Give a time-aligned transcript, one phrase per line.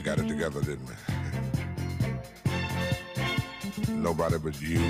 [0.00, 0.94] we got it together, didn't we?
[3.92, 4.80] Nobody but you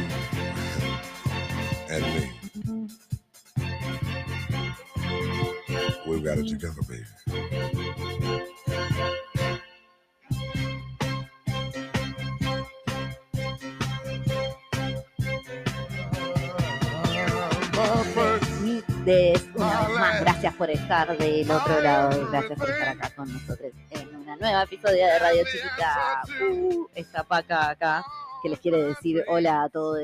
[1.91, 2.31] and me.
[6.07, 7.05] We've got it together, baby.
[19.57, 23.73] Una vez más, gracias por estar del otro lado, gracias por estar acá con nosotros
[24.41, 26.23] nueva episodio de Radio Chiquita.
[26.51, 28.03] Uh, esta paca acá
[28.43, 30.01] que les quiere decir hola a todos.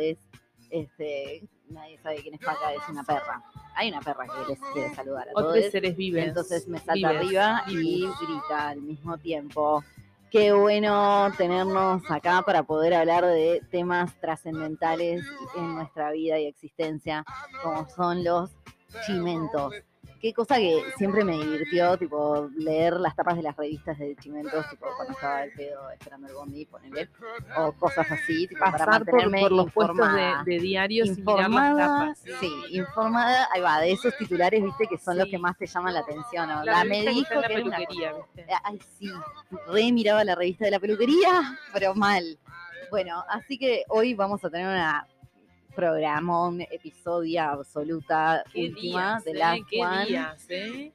[0.71, 3.43] Este, nadie sabe quién es Paca, es una perra.
[3.75, 5.57] Hay una perra que les quiere saludar a todos.
[5.57, 6.29] Otros seres viven.
[6.29, 9.83] Entonces me salta Vives, arriba y grita al mismo tiempo.
[10.31, 15.25] Qué bueno tenernos acá para poder hablar de temas trascendentales
[15.57, 17.25] en nuestra vida y existencia,
[17.63, 18.51] como son los
[19.07, 19.73] chimentos.
[20.21, 24.69] Qué cosa que siempre me divirtió, tipo, leer las tapas de las revistas de chimentos,
[24.71, 27.09] tipo, cuando estaba el pedo esperando el bondi, ponele,
[27.57, 31.09] o cosas así, tipo, para Pasar por, mantenerme por los puestos de, informada de diarios
[31.09, 32.19] y mirar las informada, tapas.
[32.41, 35.95] sí, informada, ahí va, de esos titulares, viste, que son los que más te llaman
[35.95, 36.49] la atención.
[36.49, 36.65] ¿no?
[36.65, 37.79] La La, me que dijo la era una.
[37.79, 38.05] ¿viste?
[38.37, 39.11] Eh, Ay, sí,
[39.69, 42.39] re miraba la revista de la peluquería, pero mal.
[42.91, 45.07] Bueno, así que hoy vamos a tener una
[45.77, 49.35] programón, episodia absoluta, ¿Qué última días, de eh?
[49.35, 50.07] Last ¿Qué One.
[50.07, 50.93] días, eh?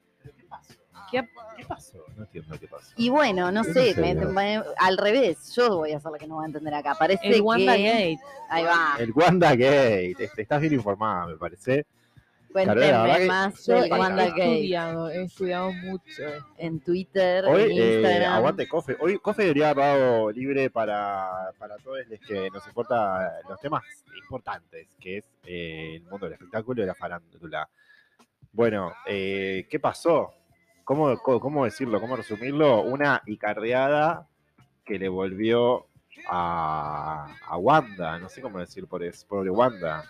[1.10, 1.98] ¿Qué ap- ¿Qué pasó?
[2.18, 2.92] No entiendo qué pasó.
[2.98, 6.38] Y bueno, no ¿Qué sé, me- al revés, yo voy a ser la que no
[6.38, 6.96] va a entender acá.
[6.96, 7.84] Parece El Wanda que...
[7.84, 8.20] Gate.
[8.50, 10.16] Ahí va, El Wanda Gate.
[10.20, 11.86] Este, estás bien informada, me parece.
[12.52, 16.24] Cuéntenme más he Wanda estudiado, he estudiado mucho.
[16.58, 18.34] En Twitter, Hoy, en eh, Instagram.
[18.34, 18.98] aguante Cofe.
[19.00, 23.84] Hoy Cofe debería haber libre para, para todos los que nos importan los temas
[24.22, 27.70] importantes, que es eh, el mundo del espectáculo y la farándula.
[28.52, 30.34] Bueno, eh, ¿qué pasó?
[30.84, 32.02] ¿Cómo, cómo, decirlo?
[32.02, 32.82] ¿Cómo resumirlo?
[32.82, 34.28] Una icardeada
[34.84, 35.88] que le volvió
[36.28, 40.04] a, a Wanda, no sé cómo decir por eso, pobre Wanda.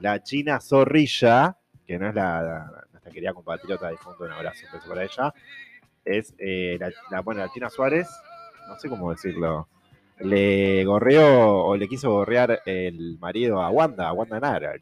[0.00, 4.66] La China Zorrilla, que no es la, la- nuestra querida compatriota de fondo, un abrazo,
[4.66, 5.34] un beso para ella,
[6.04, 8.08] es eh, la, la- bueno, la China Suárez,
[8.68, 9.68] no sé cómo decirlo,
[10.20, 14.74] le gorreó o le quiso gorrear el marido a Wanda, a Wanda Nara.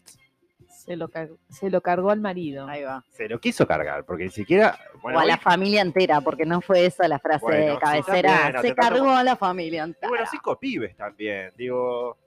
[0.68, 1.08] Se lo,
[1.48, 2.66] se lo cargó al marido.
[2.66, 3.04] Ahí va.
[3.12, 4.76] Se lo quiso cargar, porque ni siquiera.
[5.00, 7.72] Bueno, o a la hoy- familia entera, porque no fue esa la frase Bueno, de
[7.74, 8.52] sí, cabecera.
[8.52, 10.08] también, se cargó a la familia y entera.
[10.08, 12.18] bueno, cinco pibes también, digo.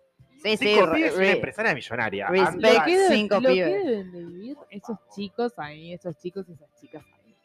[0.52, 2.28] Sí, sí, Cinco re- y una re- empresaria millonaria.
[2.28, 2.62] respect.
[2.64, 3.84] Lo que, deben- cinco lo que pibes.
[3.86, 7.36] deben de vivir esos chicos ahí, esos chicos y esas chicas ahí.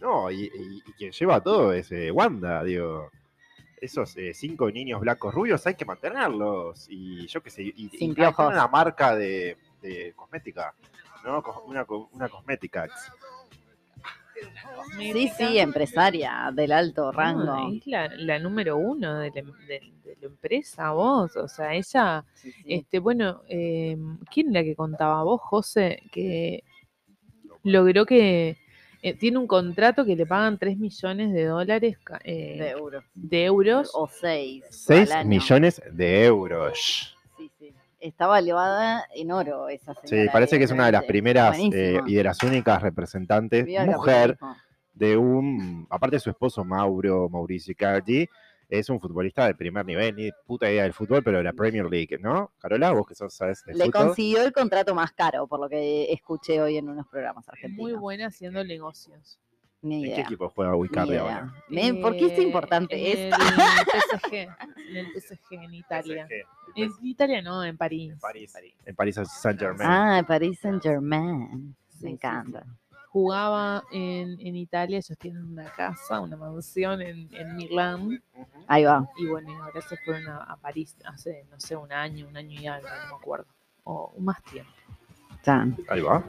[0.00, 3.10] No, y, y- y quien lleva todo es eh, Wanda, digo.
[3.80, 6.86] Esos eh, cinco niños blancos rubios hay que mantenerlos.
[6.90, 10.74] Y yo qué sé, y, Sin una marca de, de cosmética,
[11.24, 11.42] ¿no?
[11.42, 12.88] Co- Una, co- una cosmética.
[14.98, 17.44] Sí, sí, empresaria del alto rango.
[17.44, 21.36] No, es la, la número uno de la, de- de la empresa, vos.
[21.36, 22.62] O sea, ella, Sí, sí.
[22.66, 23.96] este, bueno, eh,
[24.32, 25.22] ¿quién era que contaba?
[25.22, 26.64] Vos, José, que
[27.62, 28.56] logró que
[29.02, 33.04] eh, tiene un contrato que le pagan 3 millones de dólares eh, de euros.
[33.14, 33.90] de euros.
[33.94, 34.64] O seis.
[34.70, 35.28] 6 al año.
[35.28, 37.16] millones de euros.
[38.00, 38.08] Sí, sí.
[38.08, 40.32] Está valuada en oro esa Sí, señora.
[40.32, 44.38] parece que es una de las primeras eh, y de las únicas representantes Viva mujer
[44.94, 48.28] de un, aparte de su esposo Mauro, Mauricio Icardi,
[48.68, 51.86] es un futbolista de primer nivel, ni puta idea del fútbol, pero de la Premier
[51.86, 52.52] League, ¿no?
[52.58, 53.90] Carola, vos que sos, sabes Le fútbol.
[54.06, 57.80] consiguió el contrato más caro, por lo que escuché hoy en unos programas argentinos.
[57.82, 59.40] Muy buena haciendo negocios.
[59.82, 61.22] Ni ¿En qué equipo juega ni Icardi idea.
[61.22, 61.54] ahora?
[62.02, 63.42] ¿Por qué es Eh, importante en esto?
[63.42, 63.86] El
[64.20, 64.34] PSG,
[64.90, 66.26] en el PSG en Italia.
[66.26, 68.12] PSG, En Italia no, en París.
[68.12, 68.54] En París,
[68.84, 69.90] en París Saint Germain.
[69.90, 71.74] Ah, Paris Saint Germain.
[71.88, 72.64] Sí, Me sí, encanta.
[73.08, 78.22] Jugaba en, en Italia, ellos tienen una casa, una mansión en, en Milán.
[78.68, 79.08] Ahí va.
[79.16, 82.36] Y bueno, y ahora se fueron a, a París hace, no sé, un año, un
[82.36, 83.46] año y algo, no me acuerdo.
[83.84, 84.70] O más tiempo.
[85.88, 86.24] Ahí va.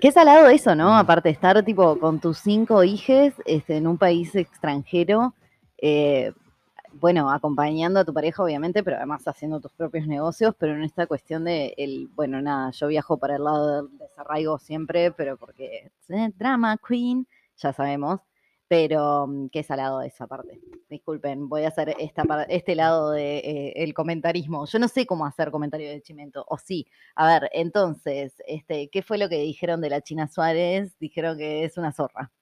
[0.00, 0.94] Qué salado eso, ¿no?
[0.94, 5.34] Aparte de estar tipo con tus cinco hijes este, en un país extranjero,
[5.78, 6.32] eh,
[7.00, 11.06] bueno, acompañando a tu pareja, obviamente, pero además haciendo tus propios negocios, pero en esta
[11.06, 15.90] cuestión de el, bueno, nada, yo viajo para el lado del desarraigo siempre, pero porque
[16.08, 17.26] eh, drama queen,
[17.56, 18.20] ya sabemos,
[18.74, 20.60] pero mm, qué salado esa parte.
[20.90, 24.66] Disculpen, voy a hacer esta este lado de eh, comentarismo.
[24.66, 26.84] Yo no sé cómo hacer comentario de Chimento, o sí.
[27.14, 30.98] A ver, entonces, este, ¿qué fue lo que dijeron de la China Suárez?
[30.98, 32.32] Dijeron que es una zorra.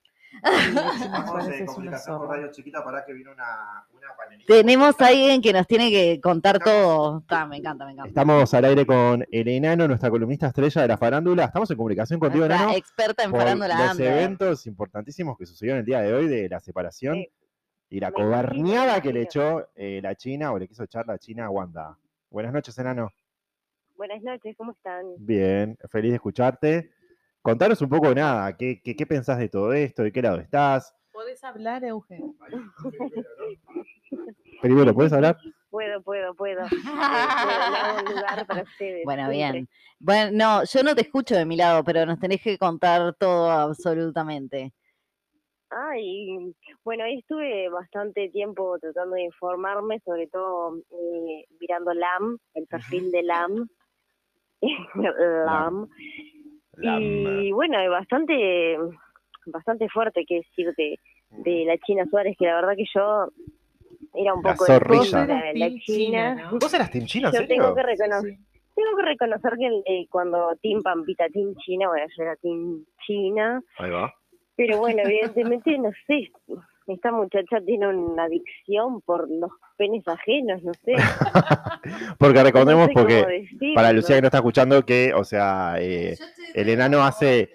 [2.52, 4.08] Chiquita para que una, una
[4.46, 7.18] Tenemos a alguien que nos tiene que contar todo.
[7.20, 8.08] Está, me encanta, me encanta.
[8.08, 11.44] Estamos al aire con el enano, nuestra columnista estrella de la farándula.
[11.44, 14.12] Estamos en comunicación contigo, Nuestra enano, experta en por farándula los under.
[14.12, 17.28] eventos importantísimos que sucedieron el día de hoy de la separación Sí.
[17.90, 21.18] y la Me cobarneada que le echó eh, la China o le quiso echar la
[21.18, 21.96] China a Wanda.
[22.30, 23.10] Buenas noches, enano.
[23.96, 25.04] Buenas noches, ¿cómo están?
[25.18, 26.90] Bien, feliz de escucharte.
[27.42, 30.04] Contanos un poco nada, ¿qué, qué, qué pensás de todo esto?
[30.04, 30.94] ¿De qué lado estás?
[31.10, 32.20] ¿Podés hablar, Euge?
[34.62, 35.36] Primero, ¿puedes hablar?
[35.68, 36.60] Puedo, puedo, puedo.
[36.70, 39.04] Eh, puedo, un lugar para ustedes.
[39.04, 39.52] Bueno, siempre.
[39.52, 39.68] bien.
[39.98, 43.50] Bueno, no, yo no te escucho de mi lado, pero nos tenés que contar todo
[43.50, 44.72] absolutamente.
[45.70, 46.54] Ay,
[46.84, 53.10] bueno, ahí estuve bastante tiempo tratando de informarme, sobre todo eh, mirando LAM, el perfil
[53.10, 53.68] de LAM.
[55.44, 55.88] LAM.
[56.82, 58.76] Y bueno, es bastante,
[59.46, 60.98] bastante fuerte que decir de,
[61.30, 63.28] de la China Suárez, que la verdad que yo
[64.14, 65.26] era un La poco zorrilla.
[65.26, 66.34] la Team China.
[66.34, 66.50] ¿no?
[66.60, 67.48] ¿Vos eras Team China, Yo serio?
[67.56, 68.38] tengo que reconocer, Sí.
[68.74, 73.62] tengo que reconocer que eh, cuando Team Pampita, Team China, bueno, yo era Team China,
[73.78, 74.12] Ahí va.
[74.56, 76.30] pero bueno, evidentemente, no sé,
[76.86, 80.94] esta muchacha tiene una adicción por los penes ajenos, no sé.
[82.18, 85.74] Porque recordemos, no sé cómo porque para Lucía que no está escuchando, que, o sea,
[85.78, 86.16] eh,
[86.54, 87.50] el enano hace,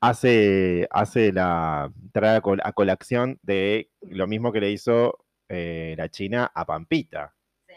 [0.00, 5.94] hace, hace la trae a, col- a colación de lo mismo que le hizo eh,
[5.96, 7.34] la China a Pampita,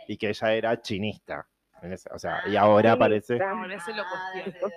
[0.07, 1.47] y que ella era chinista.
[1.81, 3.35] en ese- o sea, y ahora parece.
[3.35, 3.51] está.
[3.51, 4.73] Ahora se lo cuestiono.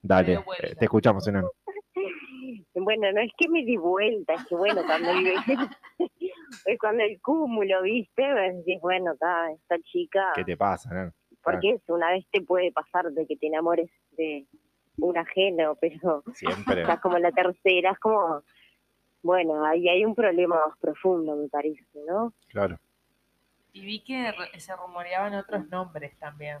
[0.00, 1.50] Dale, eh, te escuchamos, enano.
[2.74, 5.26] Bueno, no es que me di vuelta, es que bueno, cuando el,
[6.66, 8.34] es cuando el cúmulo, ¿viste?
[8.34, 11.12] Me decís, bueno, está, esta chica, ¿Qué te pasa, enano?
[11.42, 14.46] porque es, una vez te puede pasar de que te enamores de
[14.98, 16.82] un ajeno, pero Siempre.
[16.82, 18.42] estás como en la tercera, es como,
[19.22, 22.32] bueno, ahí hay un problema más profundo, me parece, ¿no?
[22.48, 22.78] Claro.
[23.72, 26.58] Y vi que se rumoreaban otros nombres también.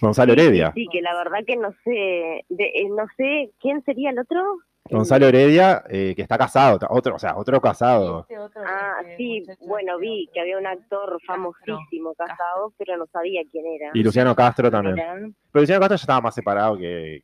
[0.00, 0.72] Gonzalo Heredia.
[0.74, 4.42] Sí, que la verdad que no sé, de, eh, no sé, ¿quién sería el otro?
[4.88, 8.20] Gonzalo Heredia, eh, que está casado, otro, o sea, otro casado.
[8.20, 12.72] Este otro, Ah, este sí, muchacho, bueno, este vi que había un actor famosísimo casado,
[12.78, 13.90] pero no sabía quién era.
[13.94, 14.96] Y Luciano Castro también.
[14.96, 17.22] Pero Luciano Castro ya estaba más separado que.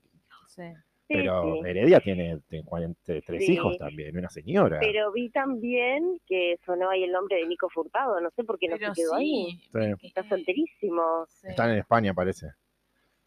[0.49, 0.63] Sí.
[1.13, 1.69] Sí, Pero sí.
[1.69, 3.53] Heredia tiene, tiene 43 Sí.
[3.53, 4.79] hijos también, una señora.
[4.81, 8.69] Pero vi también que sonó ahí el nombre de Nico Furtado, no sé por qué
[8.69, 9.61] no Pero se quedó ahí.
[9.73, 11.27] sí, Está solterísimo.
[11.29, 12.49] sí, Están en España, parece.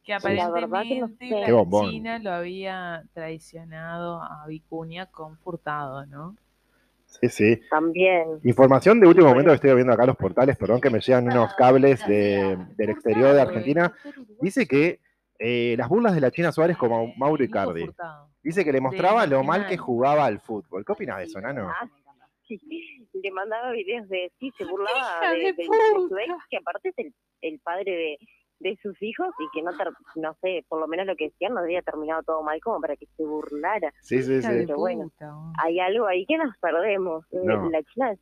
[0.03, 0.19] que la
[0.51, 1.51] verdad que no aparentemente sé.
[1.51, 1.89] la.
[1.89, 6.35] China lo había traicionado a Vicuña con Furtado, ¿no?
[7.07, 7.59] Sí, sí.
[7.69, 8.39] También.
[8.43, 11.53] Información de último momento que estoy viendo acá los portales, perdón que me llegan unos
[11.55, 13.93] cables de- del exterior de Argentina.
[14.41, 14.99] Dice que
[15.39, 17.89] eh, las burlas de la China Suárez como Mauro Icardi.
[18.43, 20.85] Dice que le mostraba lo mal que jugaba al fútbol.
[20.85, 21.69] ¿Qué opinas de eso, Nano?
[22.47, 22.59] Sí.
[23.23, 26.21] Le mandaba videos de, sí, se burlaba de, de de- de su puta.
[26.21, 28.17] ex, que aparte es el, el padre de,
[28.59, 31.55] de sus hijos y que no, ter- no sé, por lo menos lo que decían
[31.55, 33.91] no había terminado todo mal como para que se burlara.
[34.01, 34.47] Sí, sí, sí.
[34.47, 35.11] Pero bueno.
[35.57, 37.25] Hay algo ahí que nos perdemos.
[37.31, 37.67] Eh, No.
[37.71, 38.13] La China,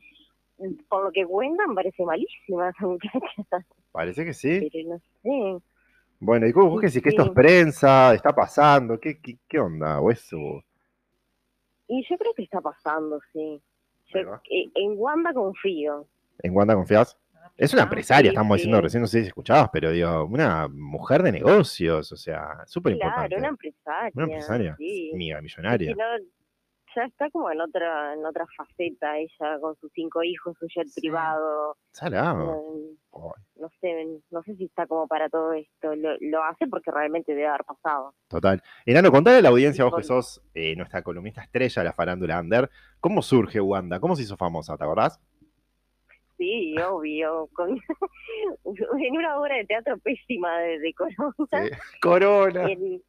[0.88, 4.70] por lo que cuentan, parece malísima esa muchacha, Parece que sí.
[4.72, 5.66] pero no sé.
[6.26, 7.34] Bueno, y vos que decís que esto es Sí.
[7.34, 10.00] prensa, está pasando, ¿qué, qué, qué onda?
[10.00, 10.38] ¿O eso?
[11.88, 13.62] Y yo creo que está pasando, sí.
[14.08, 16.08] Yo, en Wanda confío.
[16.40, 17.18] ¿En Wanda confías?
[17.58, 18.84] Es una empresaria, sí, estamos diciendo sí.
[18.84, 23.28] recién, no sé si escuchabas, pero digo, una mujer de negocios, o sea, súper importante.
[23.28, 24.12] Claro, una empresaria.
[24.16, 25.12] Una empresaria, Sí.
[25.14, 25.90] amiga, Es millonaria.
[25.94, 26.26] que no-
[26.96, 30.88] ya está como en otra en otra faceta ella con sus cinco hijos, su jet
[30.88, 31.02] Sí.
[31.02, 31.76] privado.
[31.92, 32.64] Salado.
[33.12, 33.34] No
[34.32, 35.96] no sé si está como para todo esto.
[35.96, 38.14] Lo, lo hace porque realmente debe haber pasado.
[38.28, 38.62] Total.
[38.86, 42.40] Enano, contale a la audiencia, vos que sos eh, nuestra columnista estrella de la farándula
[42.40, 44.00] under, ¿cómo surge Wanda?
[44.00, 44.78] ¿Cómo se hizo famosa?
[44.78, 45.20] ¿Te acordás?
[46.38, 47.48] Sí, obvio.
[47.54, 47.80] Con,
[48.66, 51.80] en una obra de teatro pésima de, de Corona.
[52.02, 52.72] Corona.
[52.72, 53.02] en,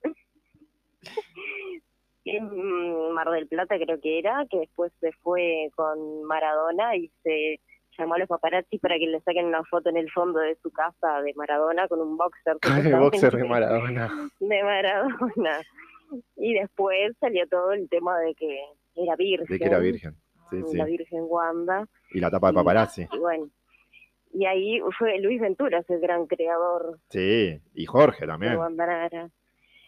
[2.25, 7.61] en Mar del Plata creo que era, que después se fue con Maradona y se
[7.99, 10.71] llamó a los paparazzi para que le saquen una foto en el fondo de su
[10.71, 12.59] casa de Maradona con un boxer.
[12.61, 14.31] Con el supuestamente, boxer de Maradona.
[14.41, 15.61] de Maradona.
[16.37, 18.61] Y después salió todo el tema de que
[18.95, 19.47] era virgen.
[19.49, 20.15] De que era virgen.
[20.51, 20.77] Sí, sí.
[20.77, 21.89] La Virgen Wanda.
[22.11, 23.09] Y la tapa de paparazzi.
[23.11, 23.49] Y bueno,
[24.35, 27.61] y ahí fue Luis Ventura, ese gran creador Sí.
[27.73, 28.59] Y Jorge también.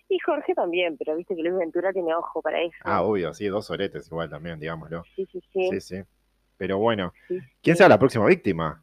[0.08, 2.76] Y Jorge también, pero viste que Luis Ventura tiene ojo para eso.
[2.84, 5.02] Ah, obvio, sí, dos oretes igual también, digámoslo.
[5.16, 5.68] sí, sí, sí.
[5.72, 6.02] Sí, sí.
[6.56, 7.12] Pero bueno,
[7.62, 8.82] ¿quién será la próxima víctima?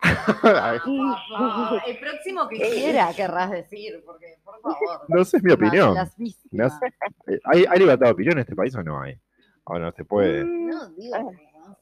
[1.86, 5.00] El próximo que quiera querrás decir, porque por favor.
[5.08, 5.94] no sé, es mi opinión.
[5.94, 6.72] Las víctimas.
[6.72, 7.40] No sé.
[7.44, 9.18] ¿Hay, ¿Hay libertad de opinión en este país o no hay?
[9.66, 10.44] Ahora no se puede.
[10.44, 11.30] No, digo, no,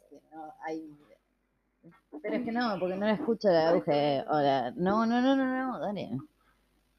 [0.08, 0.96] que no hay.
[2.22, 4.24] Pero es que no, porque no la escucho la auge.
[4.28, 4.72] Hola.
[4.76, 6.10] No, no, no, no, no, dale.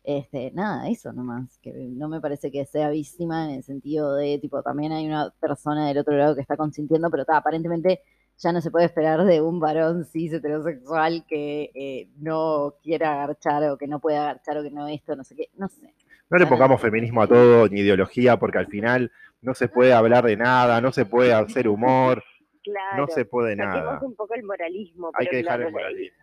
[0.03, 1.57] Este, nada, eso nomás.
[1.60, 5.29] Que no me parece que sea víctima en el sentido de, tipo, también hay una
[5.39, 8.01] persona del otro lado que está consintiendo, pero está, aparentemente
[8.38, 13.63] ya no se puede esperar de un varón cis heterosexual que eh, no quiera agarchar
[13.69, 15.93] o que no pueda agarchar o que no esto, no sé qué, no sé.
[16.29, 20.25] No le pongamos feminismo a todo, ni ideología, porque al final no se puede hablar
[20.25, 22.24] de nada, no se puede hacer humor,
[22.63, 23.05] Claro.
[23.05, 23.74] no se puede nada.
[23.83, 25.07] Saquemos un poco el moralismo.
[25.13, 26.22] Hay pero que dejar claro, el moralismo.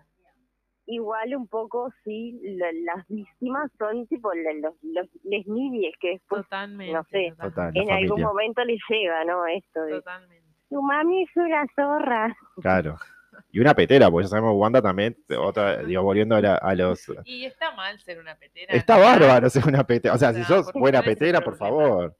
[0.87, 6.11] Igual un poco, sí, la- las víctimas son tipo la- los, los, les niñes que
[6.13, 6.93] después Totalmente.
[6.93, 7.33] no sé,
[7.75, 9.47] en algún momento les llega, ¿no?
[9.47, 10.49] Esto de, Totalmente.
[10.69, 12.37] tu mami es una zorra.
[12.61, 12.97] Claro.
[13.53, 17.11] Y una petera, porque ya sabemos Wanda también, otra, digo, volviendo a, la- a los...
[17.25, 18.73] Y está mal ser una petera.
[18.75, 19.03] Está ¿no?
[19.05, 20.15] bárbaro ser una petera.
[20.15, 21.79] O sea, si sos buena ¿cuál es el petera, por problema?
[21.89, 22.17] favor.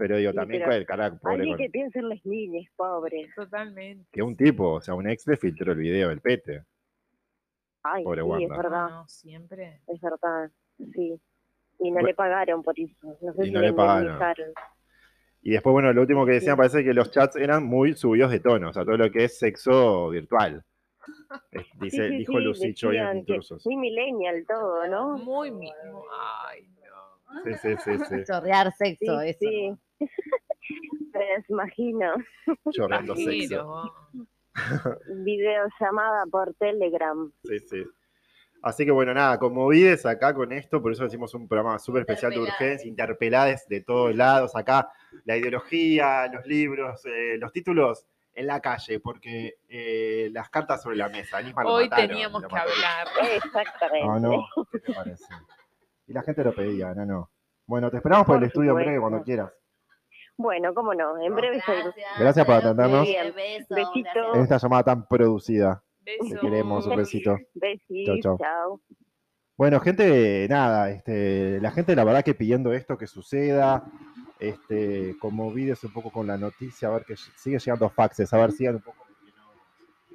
[0.00, 2.64] Pero digo, Sí, también pero el cara pobre Alguien con- que piense en los niños,
[2.74, 3.28] pobres.
[3.36, 4.06] Totalmente.
[4.10, 6.64] que un tipo, o sea, un ex le filtró el video del pete.
[7.82, 8.54] Ay, Pobre sí, Wanda.
[8.56, 9.80] es verdad, No, siempre.
[9.86, 11.20] es verdad, sí.
[11.78, 12.08] Y no Bueno.
[12.08, 13.16] le pagaron por eso.
[13.22, 14.18] No sé Y si no le pagaron.
[15.42, 16.58] Y después, bueno, lo último que decían Sí.
[16.58, 19.38] parece que los chats eran muy subidos de tono, o sea, todo lo que es
[19.38, 20.62] sexo virtual.
[21.50, 23.64] Es- Sí, Dice, sí, dijo sí, Lucicho hoy en Intrusos.
[23.66, 25.16] Muy millennial todo, ¿no?
[25.18, 26.04] Muy mismo.
[26.46, 27.42] Ay, no.
[27.44, 28.14] Sí, sí, sí, sí.
[28.26, 29.38] Chorrear Sí, sexo, eso.
[29.40, 29.74] sí.
[31.12, 32.12] Las imagino.
[32.66, 33.92] Llorando sexo.
[35.24, 37.32] Videollamada por Telegram.
[37.44, 37.84] Sí, sí.
[38.62, 42.32] Así que bueno, nada, conmovides acá con esto, por eso decimos un programa súper especial
[42.32, 44.90] de urgencia, interpelades de todos lados, acá
[45.24, 50.96] la ideología, los libros, eh, los títulos en la calle, porque eh, las cartas sobre
[50.96, 53.08] la mesa, Hoy mataron, teníamos que hablar.
[53.34, 54.06] Exactamente.
[54.06, 55.24] No, no, ¿qué te parece?
[56.06, 57.30] Y la gente lo pedía, no, no.
[57.66, 59.52] Bueno, te esperamos por, el Por estudio en breve cuando quieras.
[60.40, 61.76] Bueno, cómo no, en breve estoy.
[62.18, 63.06] Gracias por atendernos.
[63.06, 64.08] Bien, beso, Besito.
[64.14, 64.34] gracias.
[64.36, 65.82] En esta llamada tan producida.
[66.04, 66.40] Te Besos.
[66.40, 67.36] queremos, un besito.
[67.54, 68.38] Besis, Chau, chau.
[68.38, 68.80] chao.
[69.58, 73.84] Bueno, gente, nada, este, la gente la verdad que pidiendo esto que suceda,
[74.38, 78.38] este, como vídeos un poco con la noticia, a ver que sigue llegando faxes, a
[78.38, 79.04] ver, sigan un poco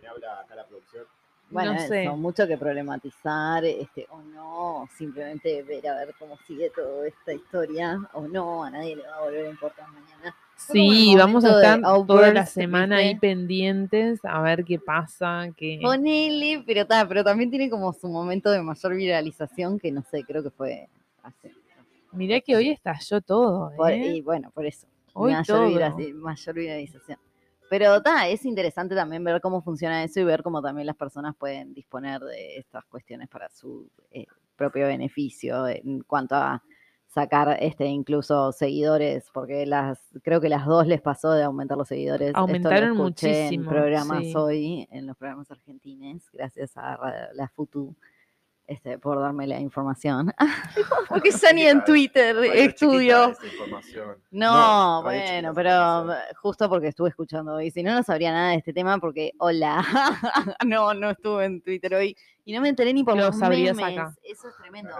[0.02, 1.06] me habla acá la producción.
[1.50, 2.04] Bueno, No sé.
[2.04, 7.34] eso, mucho que problematizar, este, o no, simplemente ver a ver cómo sigue toda esta
[7.34, 10.36] historia, o no, a nadie le va a volver a importar mañana.
[10.58, 15.50] Sí, vamos a estar toda la semana ahí pendientes a ver qué pasa.
[15.56, 15.80] Que...
[15.82, 20.24] Ponele, pero ta, pero también tiene como su momento de mayor viralización, que no sé,
[20.24, 20.88] creo que fue
[21.24, 21.52] hace.
[22.14, 23.72] Mirá que hoy estalló todo.
[23.76, 24.16] por- ¿eh?
[24.16, 24.88] y bueno, por eso.
[25.14, 25.68] Hoy mayor, todo.
[25.68, 27.20] vira- mayor viralización.
[27.70, 31.36] Pero ta, es interesante también ver cómo funciona eso y ver cómo también las personas
[31.36, 36.64] pueden disponer de estas cuestiones para su eh, propio beneficio en cuanto a
[37.08, 41.88] sacar este incluso seguidores, porque las creo que las dos les pasó de aumentar los
[41.88, 42.28] seguidores.
[42.28, 44.34] Esto lo Aumentaron muchísimo, En programas sí.
[44.36, 47.96] hoy, en los programas argentines, gracias a la FUTU.
[48.68, 50.34] Este, por darme la información.
[51.08, 53.36] Porque ni en Twitter estudio.
[54.32, 56.08] No, bueno, pero
[56.42, 57.70] justo porque estuve escuchando hoy.
[57.70, 59.86] Si no, no sabría nada de este tema porque, hola,
[60.66, 63.78] no, no estuve en Twitter hoy y no me enteré ni por Lo los memes.
[63.78, 64.16] acá.
[64.24, 64.96] Eso es tremendo.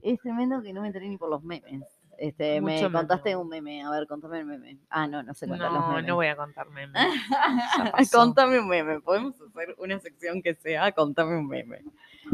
[0.00, 1.82] Es tremendo que no me enteré ni por los memes.
[2.16, 3.36] Este, me contaste meme.
[3.36, 3.82] un meme.
[3.82, 4.78] A ver, contame el meme.
[4.88, 6.06] Ah, no, no sé contar los No, memes.
[6.06, 7.02] no voy a contar memes.
[8.12, 9.00] Contame un meme.
[9.00, 11.82] Podemos hacer una sección que sea contame un meme.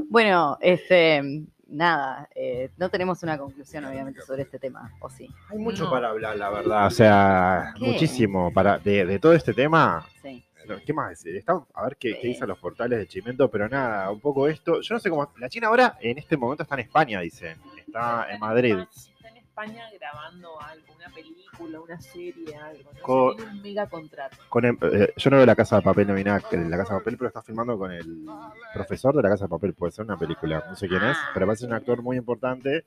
[0.08, 5.28] Bueno, este, nada, eh, no tenemos una conclusión obviamente sobre este tema, ¿o sí?
[5.50, 5.90] Hay mucho No.
[5.90, 6.86] para hablar, la verdad.
[6.86, 7.86] O sea, ¿Qué?
[7.86, 10.06] muchísimo para de, de todo este tema.
[10.22, 10.44] Sí.
[10.86, 11.34] ¿Qué más decir?
[11.36, 14.80] Estamos a ver qué, qué dicen los portales de Chimento, pero nada, un poco esto.
[14.82, 15.32] Yo no sé cómo.
[15.38, 17.58] La China ahora, en este momento, está en España, dicen.
[17.76, 18.76] Está en Madrid.
[19.62, 22.90] España grabando algo, una película, una serie, algo.
[22.90, 24.36] No sé, Co- tiene un mega contrato.
[24.48, 26.76] Con el- eh, yo no veo la casa de papel, no vi nada de la
[26.78, 28.26] casa de papel, pero está filmando con el
[28.72, 29.74] profesor de la casa de papel.
[29.74, 32.84] Puede ser una película, no sé quién es, pero parece un actor muy importante.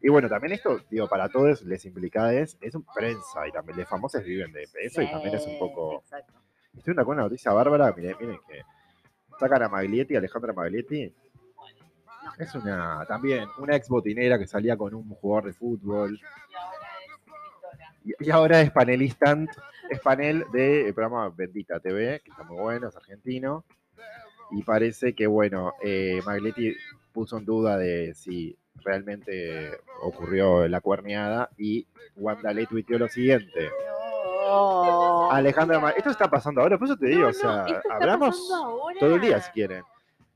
[0.00, 3.88] Y bueno, también esto, digo, para todos les implicades, es un prensa y también los
[3.88, 6.00] famosos viven de eso y también es un poco.
[6.00, 6.34] exacto.
[6.76, 8.60] Estoy una, con una noticia bárbara, miren, miren que
[9.38, 11.14] sacan a Maglietti, Alejandra Maglietti.
[12.38, 16.18] Es una, también, una ex botinera que salía con un jugador de fútbol.
[18.04, 19.36] Y, y ahora es panelista,
[19.88, 23.64] es panel del programa Bendita TV, que está muy bueno, es argentino.
[24.50, 26.76] Y parece que, bueno, eh, Maglietti
[27.12, 29.70] puso en duda de si realmente
[30.02, 33.70] ocurrió la cuerneada y Wanda le tuiteó lo siguiente.
[34.46, 35.30] No.
[35.30, 38.48] Alejandra, esto está pasando ahora, por eso te digo, No, o sea, hablamos
[39.00, 39.82] todo el día si quieren.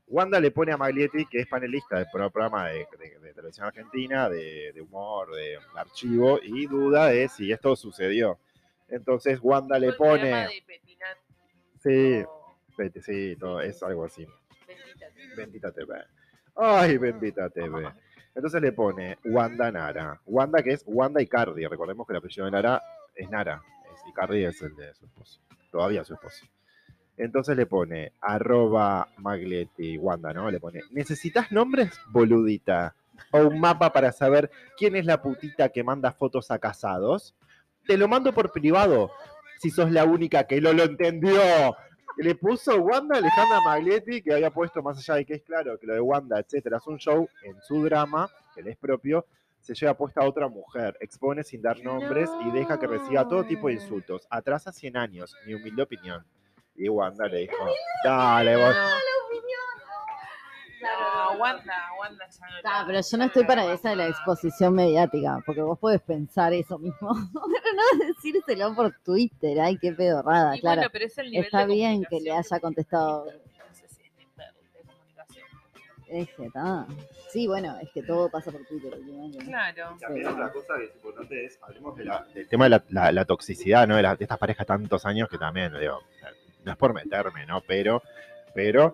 [0.09, 3.67] Wanda le pone a Maglietti, que es panelista del pro- programa de, de- de televisión
[3.67, 8.39] argentina, de, de humor, de archivo, y duda de si esto sucedió.
[8.87, 11.17] Entonces Wanda le pone, de Petinat,
[11.83, 14.25] sí, o sí, todo, es algo así.
[14.67, 15.35] Bendita TV.
[15.35, 16.03] Bendita TV.
[16.55, 17.91] Ay, bendita TV.
[18.35, 20.19] Entonces le pone Wanda Nara.
[20.25, 21.65] Wanda que es Wanda Icardi.
[21.67, 22.81] Recordemos que el apellido de Nara
[23.15, 23.61] es Nara.
[23.93, 25.39] Es Icardi es el de su esposo.
[25.71, 26.45] Todavía su esposo.
[27.19, 30.49] Entonces le pone arroba Maglietti, Wanda, ¿no?
[30.49, 32.95] Le pone, ¿necesitas nombres, boludita?
[33.31, 37.35] O un mapa para saber quién es la putita que manda fotos a casados.
[37.85, 39.11] Te lo mando por privado,
[39.59, 41.41] si sos la única que no lo entendió.
[42.15, 45.87] Le puso Wanda Alejandra Maglietti, que había puesto más allá de que es claro que
[45.87, 49.25] lo de Wanda, etcétera, es un show en su drama, que le es propio,
[49.59, 53.43] se lleva puesta a otra mujer, expone sin dar nombres y deja que reciba todo
[53.43, 54.25] tipo de insultos.
[54.29, 56.25] Atrasa 100 años, mi humilde opinión.
[56.79, 57.53] Y Wanda le dijo,
[58.03, 58.75] dale vos.
[60.81, 64.73] No, Wanda, Wanda ya no Ah, pero yo no estoy para esa de la exposición
[64.73, 70.55] mediática, porque vos podés pensar eso mismo, pero no decírselo por Twitter, ay, qué pedorrada,
[70.55, 70.77] Y claro.
[70.79, 73.25] bueno, pero es el nivel Está de bien que le comunicación haya contestado.
[73.25, 73.31] No
[73.75, 75.47] sé si es nivel de comunicación.
[76.07, 76.85] Es que está.
[77.29, 78.93] Sí, bueno, es que todo pasa por Twitter.
[78.97, 79.37] últimamente.
[79.45, 79.97] Claro.
[79.99, 83.11] También otra cosa que es importante es, hablemos de la- del tema de la, la-
[83.11, 83.97] la toxicidad, ¿no?
[83.97, 85.99] De, la- de estas parejas tantos años que también, digo,
[86.69, 87.61] no es por meterme, ¿no?
[87.61, 88.01] Pero,
[88.53, 88.93] pero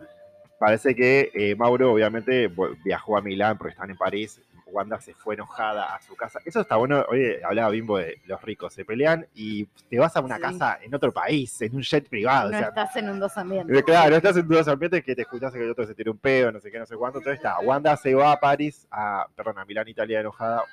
[0.59, 2.51] parece que eh, Mauro obviamente
[2.83, 4.41] viajó a Milán porque están en París.
[4.67, 6.39] Wanda se fue enojada a su casa.
[6.43, 7.05] Eso está bueno.
[7.09, 8.73] Oye, hablaba Bimbo de los ricos.
[8.73, 10.41] Se pelean y te vas a una Sí.
[10.41, 12.49] casa en otro país, en un jet privado.
[12.49, 13.77] No o sea, estás en un dos ambientes.
[13.77, 16.17] eh, Claro, estás en dos ambientes que te escuchas que el otro se tira un
[16.17, 17.19] pedo, no sé qué, no sé cuánto.
[17.19, 20.63] Entonces está, Wanda se va a París, a, perdón, a Milán, Italia, enojada.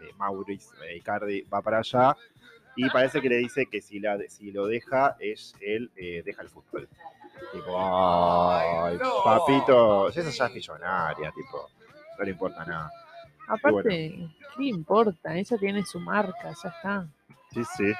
[0.00, 2.16] Eh, Maurice eh, Icardi va para allá.
[2.76, 6.42] Y parece que le dice que si, la, si lo deja, es él eh, deja
[6.42, 6.88] el fútbol.
[7.52, 9.24] Tipo, ay, no.
[9.24, 11.68] papito, esa ya es millonaria, tipo,
[12.18, 12.90] no le importa nada.
[13.48, 15.36] Aparte, ¿qué le importa?
[15.36, 17.08] Ella tiene su marca, ya está.
[17.50, 17.92] Sí, sí.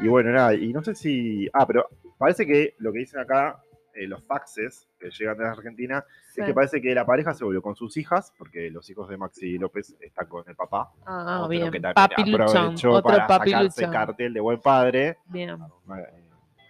[0.00, 1.48] Y bueno, nada, y no sé si.
[1.52, 3.62] Ah, pero parece que lo que dicen acá,
[3.94, 6.40] eh, los faxes que llegan de Argentina, Sí.
[6.40, 9.16] es que parece que la pareja se volvió con sus hijas, porque los hijos de
[9.16, 10.92] Maxi López están con el papá.
[11.06, 11.70] Ah, Otro bien.
[11.70, 15.58] que también aprovechó Otro para sacarse cartel de buen padre, Bien.
[15.86, 16.00] Ma-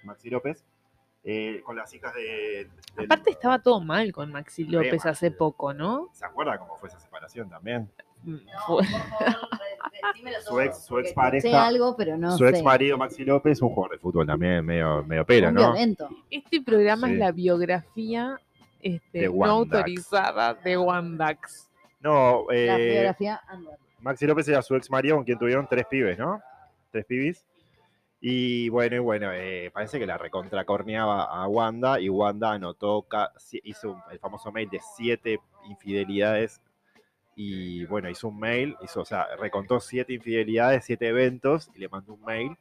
[0.04, 0.64] Maxi López,
[1.22, 2.68] eh, con las hijas de.
[2.96, 6.10] del- Aparte estaba todo mal con Maxi López hace poco, ¿no?
[6.12, 7.90] ¿Se acuerda cómo fue esa separación también?
[8.22, 8.82] Mm, fue-
[10.46, 12.50] Su ex, su ex Sé pareja, algo, pero no su sé.
[12.50, 15.72] ex marido Maxi López, un jugador de fútbol también, medio, medio pera, Un ¿no?
[15.72, 16.08] violento.
[16.30, 17.12] Este programa Sí.
[17.14, 18.40] es la biografía
[18.82, 21.70] este, no autorizada de Wandax.
[22.00, 23.74] No, La eh, biografía under.
[24.00, 26.40] Maxi López era su ex marido con quien tuvieron tres pibes, ¿no?
[26.92, 27.46] Tres pibis.
[28.20, 33.06] Y bueno, y bueno, eh, parece que la recontracorneaba a Wanda y Wanda anotó,
[33.64, 36.60] hizo un- el famoso mail de siete infidelidades
[37.37, 41.88] y bueno, hizo un mail, hizo, o sea, recontó siete infidelidades, siete eventos y le
[41.88, 42.57] mandó un mail.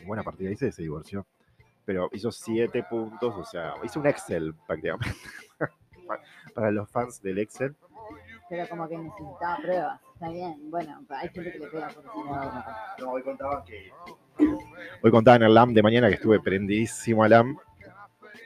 [0.00, 1.26] Y bueno, a partir de ahí se, se divorció.
[1.84, 5.16] Pero hizo siete puntos, o sea, hizo un Excel prácticamente.
[6.54, 7.74] Para los fans del Excel.
[8.48, 10.00] Pero como que necesitaba pruebas.
[10.14, 10.70] Está bien.
[10.70, 12.64] Bueno, hay gente que le pega por algo.
[12.98, 13.90] No, hoy contaban que.
[15.02, 17.58] Hoy contaban en el LAM de mañana que estuve prendidísimo al LAM,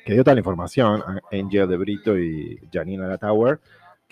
[0.04, 3.60] que dio toda la información, a Angel de Brito y Janina La Tower,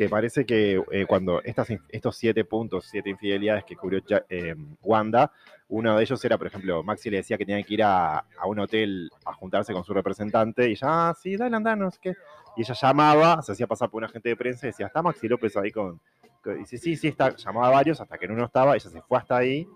[0.01, 5.31] que parece que eh, cuando estas, estos siete puntos, siete infidelidades que cubrió eh, Wanda,
[5.69, 8.47] uno de ellos era, por ejemplo, Maxi le decía que tenía que ir a, a
[8.47, 11.99] un hotel a juntarse con su representante, y ella, ah, sí, dale, andá, no sé
[12.01, 12.15] qué.
[12.57, 15.29] Y ella llamaba, se hacía pasar por un agente de prensa y decía, ¿está Maxi
[15.29, 16.01] López ahí con,
[16.43, 19.03] que dice, sí, sí, está, llamaba a varios hasta que en uno estaba, ella se
[19.03, 19.69] fue hasta ahí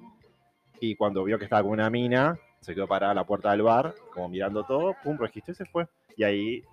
[0.80, 3.60] y cuando vio que estaba con una mina, se quedó parada a la puerta del
[3.60, 5.86] bar, como mirando todo, pum, registró y se fue.
[6.16, 6.64] Y ahí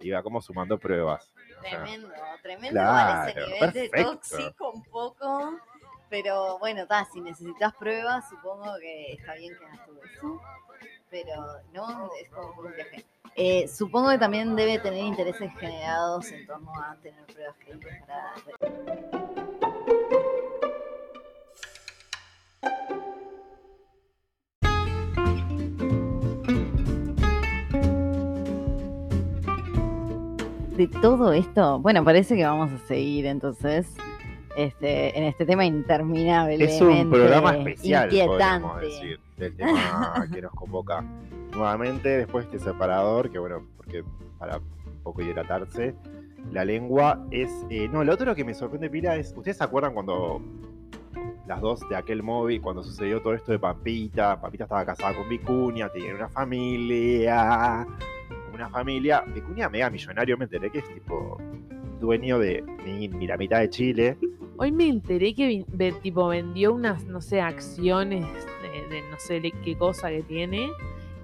[0.00, 1.32] iba como sumando pruebas.
[1.60, 3.96] Sea, Tremendo, tremendo Claro, ese nivel perfecto.
[3.96, 5.58] de tóxico un poco.
[6.10, 10.40] Pero bueno, ta, si necesitas pruebas, supongo que está bien que hagas todo eso.
[11.10, 13.04] Pero no, es como un viaje.
[13.34, 19.27] Eh, supongo que también debe tener intereses generados en torno a tener pruebas creíbles para.
[30.78, 33.92] De todo esto, bueno, parece que vamos a seguir entonces
[34.56, 36.54] este, en este tema interminable.
[36.54, 41.04] es un programa especial, podríamos decir, del tema que nos convoca
[41.50, 44.04] nuevamente después de este separador, que bueno, porque
[44.38, 45.96] para un poco hidratarse,
[46.52, 47.50] la lengua es...
[47.70, 50.40] eh, no, lo otro que me sorprende, Pila, es, ¿ustedes se acuerdan cuando
[51.48, 55.28] las dos de aquel móvil, cuando sucedió todo esto de Pampita, Pampita estaba casada con
[55.28, 57.84] Vicuña, tenía una familia,
[58.58, 61.38] una familia, Vicuña mega millonario, me enteré que es tipo
[62.00, 64.16] dueño de ni, ni la mitad de Chile.
[64.56, 68.24] Hoy me enteré que vi- ve- tipo vendió unas, no sé, acciones
[68.62, 70.70] de, de no sé de qué cosa que tiene.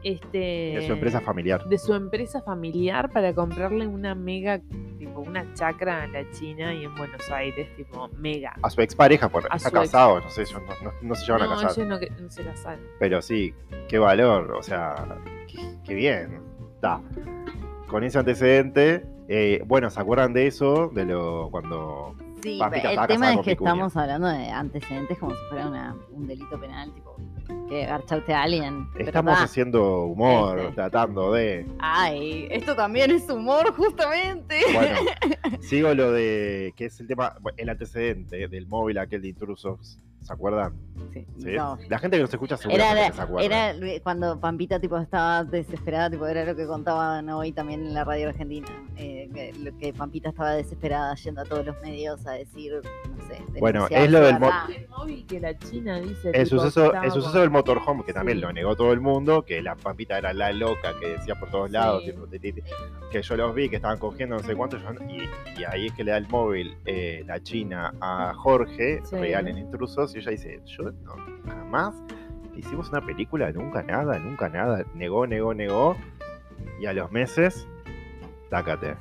[0.04, 0.38] Este,
[0.76, 1.64] de su empresa familiar.
[1.66, 4.60] de su empresa familiar para comprarle una mega
[4.98, 8.54] tipo una chacra en la China y en Buenos Aires, tipo mega.
[8.62, 11.24] A su expareja, porque A está ex- casado, no sé, ellos no, no- no se
[11.24, 11.70] llevan a No, casar.
[11.86, 12.84] ellos no, no se casaron.
[12.98, 13.54] Pero sí,
[13.88, 14.94] qué valor, o sea,
[15.48, 16.43] qué, qué bien.
[17.88, 20.88] Con ese antecedente, eh, bueno, ¿se acuerdan de eso?
[20.94, 22.14] De lo cuando.
[22.42, 23.70] Sí, Pampita el tema es que Vicuña.
[23.70, 27.16] estamos hablando de antecedentes como si fuera una- un delito penal, tipo
[27.70, 28.86] que garcharte a alguien.
[28.98, 29.44] Estamos ta.
[29.44, 30.72] haciendo humor, Este.
[30.74, 31.66] tratando de.
[31.78, 34.60] Ay, esto también es humor, justamente.
[34.74, 34.96] Bueno,
[35.60, 36.74] sigo lo de.
[36.76, 37.34] que es el tema.
[37.56, 39.98] El antecedente del móvil aquel de intrusos.
[40.24, 40.72] ¿Se acuerdan?
[41.12, 41.52] Sí, ¿Sí?
[41.52, 41.78] no.
[41.88, 43.70] La gente que nos escucha Era, seguramente se acuerda.
[43.72, 48.04] era cuando Pampita tipo estaba desesperada, tipo era lo que contaban hoy también en la
[48.04, 52.32] radio argentina, eh, que, lo que Pampita estaba desesperada yendo a todos los medios a
[52.32, 54.38] decir, no sé, Bueno, es lo del
[54.88, 56.30] móvil que la China dice.
[56.32, 58.42] El tipo, suceso, el suceso con- del motorhome, que también Sí.
[58.42, 61.70] lo negó todo el mundo, que la pampita era la loca que decía por todos
[61.70, 62.12] lados, Sí.
[62.12, 62.26] tipo,
[63.10, 65.92] que yo los vi, que estaban cogiendo no sé cuánto, yo- y, y ahí es
[65.92, 69.16] que le da el móvil eh, la China a Jorge, Sí.
[69.16, 71.14] real en intrusos, y ella dice, yo no,
[71.46, 71.94] jamás
[72.56, 75.96] hicimos una película, nunca nada, nunca nada, negó, negó, negó,
[76.80, 77.66] y a los meses,
[78.50, 78.96] tácate,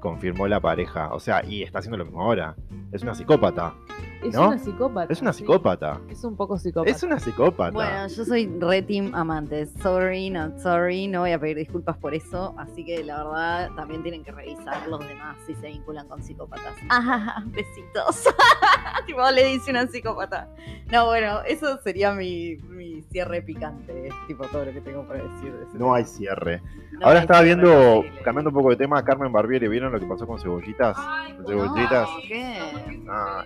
[0.00, 2.56] confirmó la pareja, o sea, y está haciendo lo mismo ahora,
[2.92, 3.74] es una psicópata,
[4.22, 4.48] Es ¿no?
[4.48, 5.12] una psicópata.
[5.12, 5.38] es una sí.
[5.40, 6.00] psicópata.
[6.08, 6.90] Es un poco psicópata.
[6.90, 7.70] Es una psicópata.
[7.70, 9.70] Bueno, yo soy re team amantes.
[9.80, 11.06] Sorry, not sorry.
[11.06, 12.54] No voy a pedir disculpas por eso.
[12.58, 16.74] Así que la verdad también tienen que revisar los demás si se vinculan con psicópatas.
[16.90, 18.24] Ah, besitos.
[19.06, 20.48] tipo, le dice una psicópata.
[20.90, 24.08] No, bueno, eso sería mi, mi cierre picante.
[24.26, 26.60] Tipo todo lo que tengo para decir de No hay cierre.
[26.92, 28.22] No Ahora hay estaba cierre viendo, posible.
[28.22, 29.68] cambiando un poco de tema, Carmen Barbieri.
[29.68, 30.96] ¿Vieron lo que pasó con cebollitas?
[30.98, 32.08] Ay, cebollitas.
[32.08, 33.02] No, ¿qué?
[33.08, 33.44] Ah,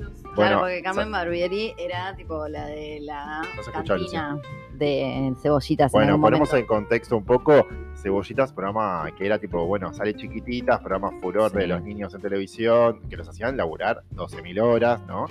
[0.00, 4.38] esa- Claro, Bueno, porque Carmen Barbieri era tipo la de la cantina
[4.72, 5.92] de cebollitas.
[5.94, 6.56] en Bueno, ponemos momento.
[6.56, 7.66] en contexto un poco.
[7.96, 13.00] Cebollitas, programa que era tipo, bueno, sale chiquititas, programa furor de los niños en televisión,
[13.08, 15.26] que los hacían laburar 12.000 horas, ¿no?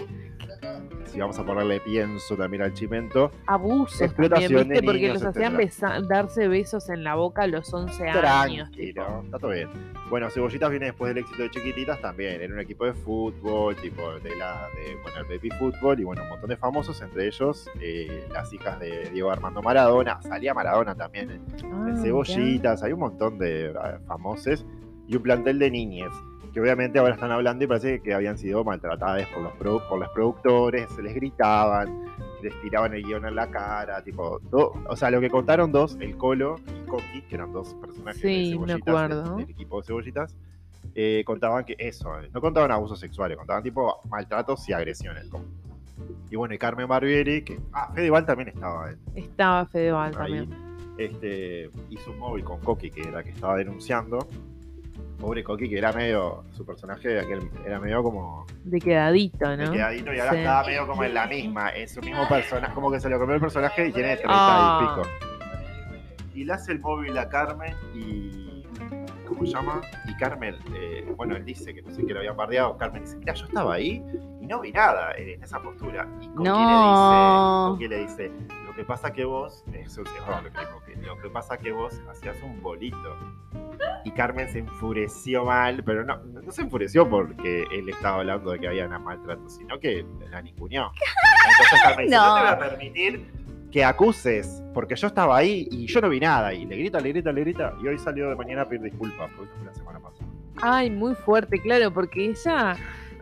[1.14, 4.86] Si vamos a ponerle pienso también al chimento, Abusos Explotación también, de ¿viste?
[4.86, 8.72] Porque niños, los hacían besa- darse besos en la boca a los 11 años.
[8.72, 8.94] tipo.
[9.04, 9.70] tranquilo, está todo bien.
[10.10, 14.02] Bueno, Cebollitas viene después del éxito de Chiquititas también, era un equipo de fútbol, tipo
[14.22, 17.70] de la, de, bueno, el baby fútbol y bueno, un montón de famosos, entre ellos
[17.80, 21.98] eh, las hijas de Diego Armando Maradona, salía Maradona también en, Ah, en.
[22.02, 23.74] Cebollitas, hay un montón de eh,
[24.08, 24.66] famosos
[25.08, 26.10] y un plantel de niñes
[26.54, 30.10] que obviamente ahora están hablando y parece que habían sido maltratadas por los, por los
[30.10, 32.06] productores, se les gritaban,
[32.44, 35.98] les tiraban el guion en la cara, tipo, todo- o sea, lo que contaron dos,
[36.00, 39.88] el Colo y Coqui, que eran dos personajes Sí, de Cebollitas, del, del equipo de
[39.88, 40.36] Cebollitas,
[40.94, 45.28] eh, contaban que eso, eh, no contaban abusos sexuales, contaban tipo maltratos y agresiones.
[46.30, 50.50] Y bueno, y Carmen Barbieri, que, ah, Fedeval también estaba en, Estaba Fedeval ahí, también.
[51.00, 54.28] este, hizo un móvil con Coqui, que era que estaba denunciando.
[55.24, 59.72] Pobre Coqui, que era medio, su personaje aquel, era medio como De quedadito, de ¿no?
[59.72, 60.38] quedadito y ahora Sí.
[60.40, 63.36] estaba medio como en la misma, en su mismo personaje, como que se lo comió
[63.36, 64.80] el personaje y tiene 30 Ah.
[64.82, 65.02] y pico.
[66.36, 68.66] Y le hace el móvil a Carmen y.
[69.26, 69.80] ¿Cómo se llama?
[70.10, 72.76] Y Carmen, eh, bueno, él dice que no sé qué lo habían bardeado.
[72.78, 74.04] Carmen dice: Mira, yo estaba ahí
[74.42, 76.06] y no vi nada en esa postura.
[76.22, 76.58] Y Coqui No.
[76.68, 78.32] le dice: Coqui le dice,
[78.74, 79.64] Lo que pasa que vos.
[79.72, 80.52] Eso es error, lo
[80.84, 83.16] que dijo Lo que pasa que vos hacías un bolito.
[84.04, 88.60] Y Carmen se enfureció mal, pero no, no se enfureció porque él estaba hablando de
[88.60, 90.92] que había una maltrato, sino que la ninguneó.
[91.48, 92.28] Entonces Carmen dice, no.
[92.28, 92.36] No.
[92.36, 93.32] te voy a permitir
[93.72, 96.52] que acuses, porque yo estaba ahí y yo no vi nada.
[96.52, 97.74] Y le grita, le grita, le grita.
[97.80, 100.28] Y hoy salió de mañana a pedir disculpas, porque esto fue la semana pasada.
[100.64, 102.76] Ay, muy fuerte, claro, porque ella,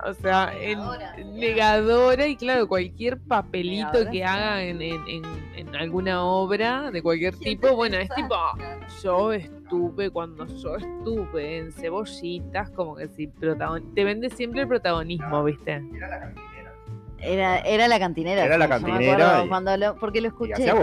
[0.05, 1.15] o sea, en- Negadora.
[1.17, 4.23] negadora y claro, cualquier papelito Negadora, que sí.
[4.23, 5.23] haga en, en- en-
[5.55, 8.35] en alguna obra de cualquier tipo, bueno, es tipo,
[9.03, 14.67] yo estuve cuando yo estuve en cebollitas, como que si protagon- te vende siempre el
[14.67, 15.83] protagonismo, ¿viste?
[15.95, 16.71] Era la cantinera.
[17.19, 18.43] Era, era la cantinera.
[18.45, 20.53] Era la sí, cantinera y- cuando lo- porque lo escuché.
[20.53, 20.73] hacía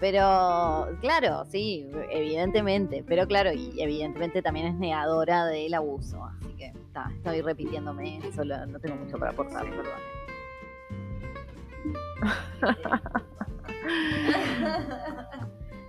[0.00, 3.04] Pero, claro, sí, evidentemente.
[3.06, 6.24] Pero claro, y evidentemente también es negadora del abuso.
[6.24, 10.00] Así que está, estoy repitiéndome, solo no tengo mucho para aportar, perdón.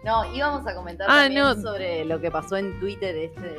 [0.04, 1.56] No, íbamos a comentar Ah, también no.
[1.62, 3.56] sobre lo que pasó en Twitter este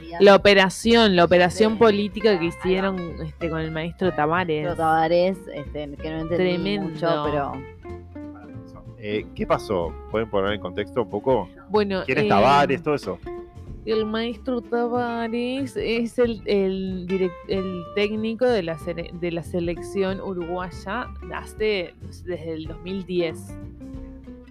[0.00, 0.20] días.
[0.20, 4.64] La operación, la operación política que hicieron este, con el maestro Tavares.
[4.64, 6.88] Pedro Tavares, este, que no entendí Tremendo.
[6.90, 7.52] mucho, pero
[9.08, 9.92] Eh, ¿Qué pasó?
[10.10, 11.48] ¿Pueden poner en contexto un poco?
[11.68, 12.82] Bueno, ¿Quién es eh, Tavares?
[12.82, 13.18] Todo eso.
[13.84, 20.20] El maestro Tavares es el, el, direc- el técnico de la, sele- de la selección
[20.20, 23.56] uruguaya hace, desde el 2010.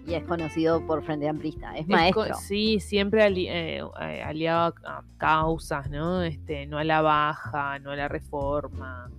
[0.06, 2.34] Y es conocido por Frente Amplista, es maestro.
[2.36, 6.22] sí, siempre ali- eh, eh, aliado a, a causas, ¿no?
[6.22, 9.10] Este, no a la baja, no a la reforma,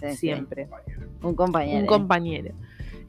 [0.00, 0.16] sí.
[0.16, 0.66] siempre.
[1.20, 1.80] Un compañero.
[1.80, 2.54] Un compañero.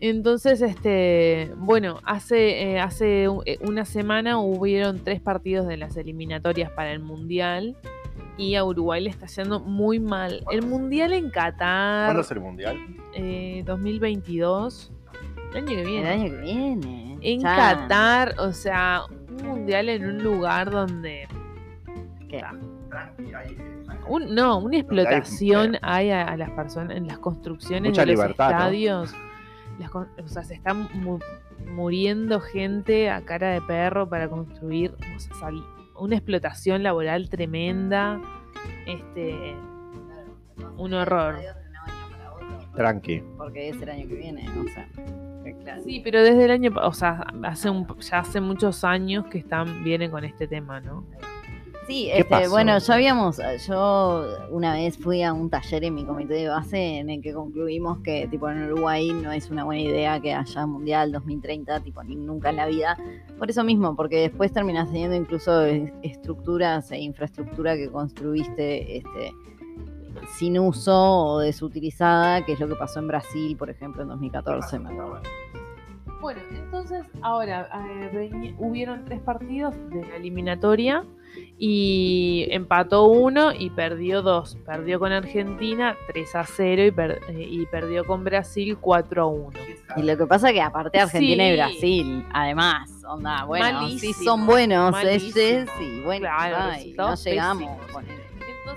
[0.02, 6.72] Entonces, este, bueno, hace, eh, hace eh, una semana hubieron tres partidos de las eliminatorias
[6.72, 7.76] para el Mundial
[8.38, 10.44] y a Uruguay le está yendo muy mal.
[10.52, 12.78] El Mundial en Qatar, ¿Cuándo es el mundial?
[13.14, 14.92] eh, 2022,
[15.52, 16.10] el año que El viene.
[16.10, 17.18] año que viene.
[17.22, 17.56] En ya.
[17.58, 21.28] Qatar, o sea, un mundial en un lugar donde.
[22.30, 22.42] ¿Qué?
[24.08, 28.02] Un, no, una hay, explotación eh, hay a, a las personas en las construcciones Mucha
[28.06, 29.04] de los libertad, ¿no?
[29.80, 31.20] Las o sea, se están mu-
[31.68, 35.64] muriendo gente a cara de perro para construir o sea, sal-
[35.98, 38.22] una explotación laboral tremenda.
[38.86, 39.56] Este,
[40.78, 41.36] un horror.
[42.76, 43.22] Tranqui.
[43.38, 44.88] Porque es el año que viene, o sea.
[45.64, 45.82] claro.
[45.84, 49.40] Sí, pero desde el año, pa- o sea, hace un, ya hace muchos años que
[49.40, 51.04] están vienen con este tema, ¿no?
[51.90, 55.96] Sí, ¿Qué este, bueno, ya habíamos, eh, yo una vez fui a un taller en
[55.96, 59.64] mi comité de base en el que concluimos que tipo en Uruguay no es una
[59.64, 62.96] buena idea que haya mundial 2030, tipo ni nunca en la vida.
[63.40, 65.64] Por eso mismo, porque después terminas teniendo incluso
[66.04, 69.34] estructuras e infraestructura que construiste este
[70.38, 74.78] sin uso o desutilizada, que es lo que pasó en Brasil, por ejemplo, en 2014.
[74.78, 75.22] me acuerdo.
[76.20, 77.70] Bueno, entonces ahora
[78.14, 81.06] eh, hubieron tres partidos de la eliminatoria
[81.58, 84.58] y empató uno y perdió dos.
[84.66, 89.26] Perdió con Argentina 3 a 0 y, per- eh, y perdió con Brasil 4 a
[89.28, 89.50] 1.
[89.98, 91.56] Y lo que pasa que aparte Argentina y Sí.
[91.56, 95.36] Brasil, además, onda, bueno, sí Malísimo, son buenos ellos
[95.82, 97.64] y bueno, Claro, ay, no llegamos.
[97.64, 98.29] pésimos.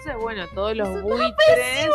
[0.04, 1.30] Entonces, bueno, todos los buitres.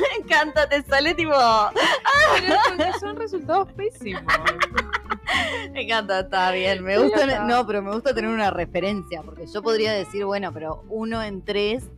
[0.00, 4.22] Me encanta, te sale tipo, Pero es porque son resultados pésimos.
[5.72, 7.44] me encanta, está bien, me gusta, está.
[7.44, 11.42] no, pero me gusta tener una referencia, porque yo podría decir, bueno, pero uno en
[11.42, 11.88] tres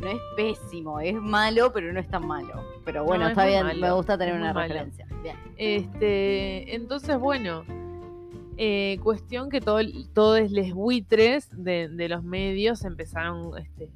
[0.00, 2.64] no es pésimo, es malo, pero no es tan malo.
[2.86, 4.68] Pero bueno, No, es está bien, malo, me gusta tener una malo.
[4.68, 5.06] referencia.
[5.22, 5.36] Bien.
[5.58, 7.64] Este, entonces, bueno,
[8.56, 9.80] eh, cuestión que todo,
[10.14, 13.88] todos los buitres de, de los medios empezaron este,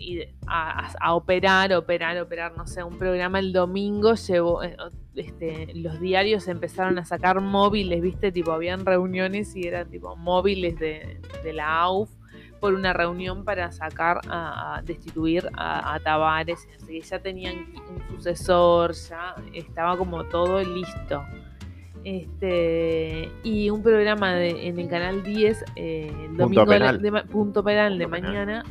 [0.00, 4.76] y- a, operar, operar, operar, no sé, un programa el domingo llevó, eh,
[5.14, 10.78] este, los diarios empezaron a sacar móviles, viste, tipo, habían reuniones y eran tipo móviles
[10.78, 12.10] de, de la AUF
[12.60, 17.66] por una reunión para sacar a, a destituir a, a Tavares, sé qué, ya tenían
[17.88, 21.22] un sucesor, ya estaba como todo listo.
[22.02, 26.86] Este, y un programa de- en el canal 10, eh, el Punto domingo de la-
[26.86, 27.02] penal.
[27.02, 28.64] de ma- punto penal de Punto penal.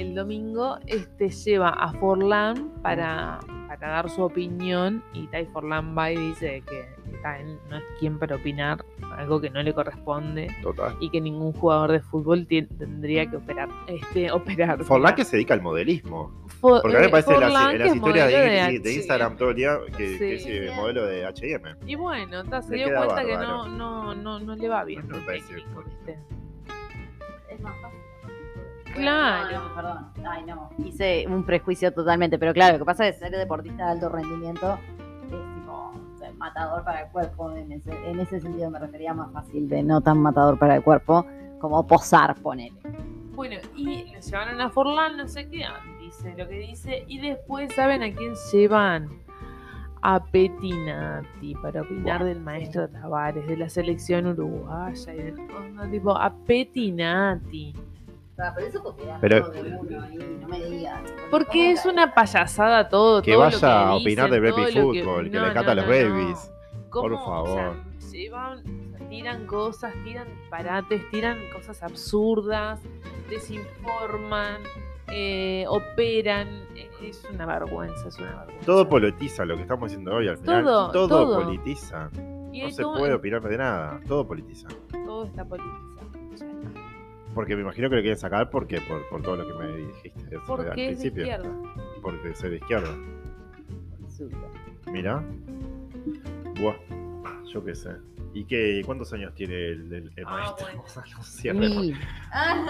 [0.00, 6.12] El domingo, este lleva a Forlán para, para dar su opinión y Tai Forlán va
[6.12, 6.98] y dice que
[7.40, 8.84] él no es quien para opinar
[9.16, 10.94] algo que no le corresponde Total.
[11.00, 13.68] y que ningún jugador de fútbol tendría que operar.
[13.88, 14.84] Este, operar.
[14.84, 16.32] Forlán que se dedica al modelismo.
[16.60, 18.92] Porque a mí me eh, parece las, las historias de, de.
[18.94, 20.50] Instagram todo el día que, que es Sí.
[20.52, 21.88] eh, modelo de HM.
[21.88, 25.06] Y bueno, ta, se Le dio cuenta que no, no, no, no le va bien.
[25.08, 25.84] No me el parece técnico,
[28.98, 29.50] Claro.
[29.50, 30.06] No, no, perdón.
[30.28, 30.70] Ay, no.
[30.78, 34.08] Hice un prejuicio totalmente, pero claro, lo que pasa es que ser deportista de alto
[34.08, 34.78] rendimiento
[35.22, 35.92] es tipo
[36.36, 37.50] matador para el cuerpo.
[37.52, 40.82] En ese, en ese sentido me refería más fácil de no tan matador para el
[40.82, 41.26] cuerpo
[41.58, 42.78] como posar, ponele.
[43.34, 45.64] Bueno, y lo llevaron a Forlán, no sé qué,
[46.00, 49.08] dice lo que dice, y después, ¿saben a quién llevan?
[50.02, 56.16] A Petinati para opinar del maestro Tavares, de la selección uruguaya, y de, onda, tipo,
[56.16, 57.74] a Petinati.
[58.54, 61.00] Pero eso porque Pero- de uno ahí, no me digas.
[61.30, 63.20] Porque es una payasada todo.
[63.22, 65.50] Que todo vaya lo que a opinar de baby lo que- fútbol, que, no, le
[65.50, 66.52] encanta no, a los babies.
[66.90, 67.76] Por O sea, favor.
[69.10, 72.80] tiran cosas, tiran disparates, tiran cosas absurdas,
[73.30, 74.62] desinforman,
[75.08, 76.48] eh, operan.
[77.02, 78.66] Es una vergüenza, es una vergüenza.
[78.66, 80.64] Todo politiza lo que estamos haciendo hoy al final.
[80.64, 81.44] Todo, Todo, todo.
[81.44, 82.10] politiza.
[82.52, 84.00] Y No se todo- puede opinar de nada.
[84.08, 84.68] Todo politiza.
[85.06, 85.88] Todo está politizado.
[86.30, 86.77] ya está.
[87.34, 90.36] Porque me imagino que lo quieren sacar porque por, por todo lo que me dijiste
[90.36, 91.22] al Porque es de principio.
[91.24, 91.50] izquierda.
[92.02, 92.94] Porque soy de izquierda.
[94.90, 95.22] Mira.
[96.60, 96.74] Buah.
[97.52, 97.90] Yo qué sé.
[98.34, 98.82] ¿Y qué?
[98.84, 100.66] ¿Cuántos años tiene el, el- el Ah, maestro?
[100.66, 100.78] bueno.
[100.86, 101.68] Vamos a anunciarle.
[101.68, 101.96] Mil.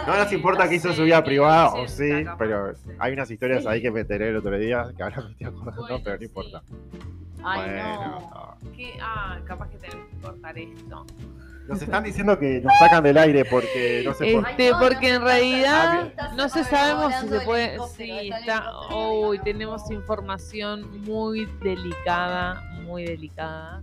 [0.06, 1.88] No nos importa que hizo su vida privada, o 80
[2.32, 3.68] sí, pero no hay unas historias Sí.
[3.68, 6.18] ahí que me enteré el otro día que ahora me estoy acordando, Bueno, pero no
[6.20, 6.24] sí.
[6.26, 6.62] importa.
[7.42, 8.58] Ay, bueno, no.
[8.64, 8.72] no.
[8.72, 8.98] ¿Qué?
[9.00, 11.06] Ah, capaz que tenemos que cortar esto.
[11.68, 15.06] Nos están diciendo que nos sacan del aire porque no sé por Este, no, porque
[15.08, 17.78] se en realidad está no se sabemos si se puede.
[17.94, 23.82] Sí, está Uy, tenemos información muy delicada, muy delicada.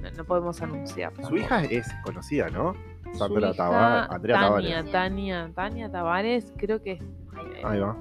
[0.00, 1.12] no, no podemos anunciar.
[1.28, 2.74] Su hija es conocida, ¿no?
[3.14, 4.92] Sandra hija, Tava- Andrea Tania, Tavares.
[4.92, 7.00] Tania, Tania Tavares, creo que es
[7.64, 7.96] Ahí va.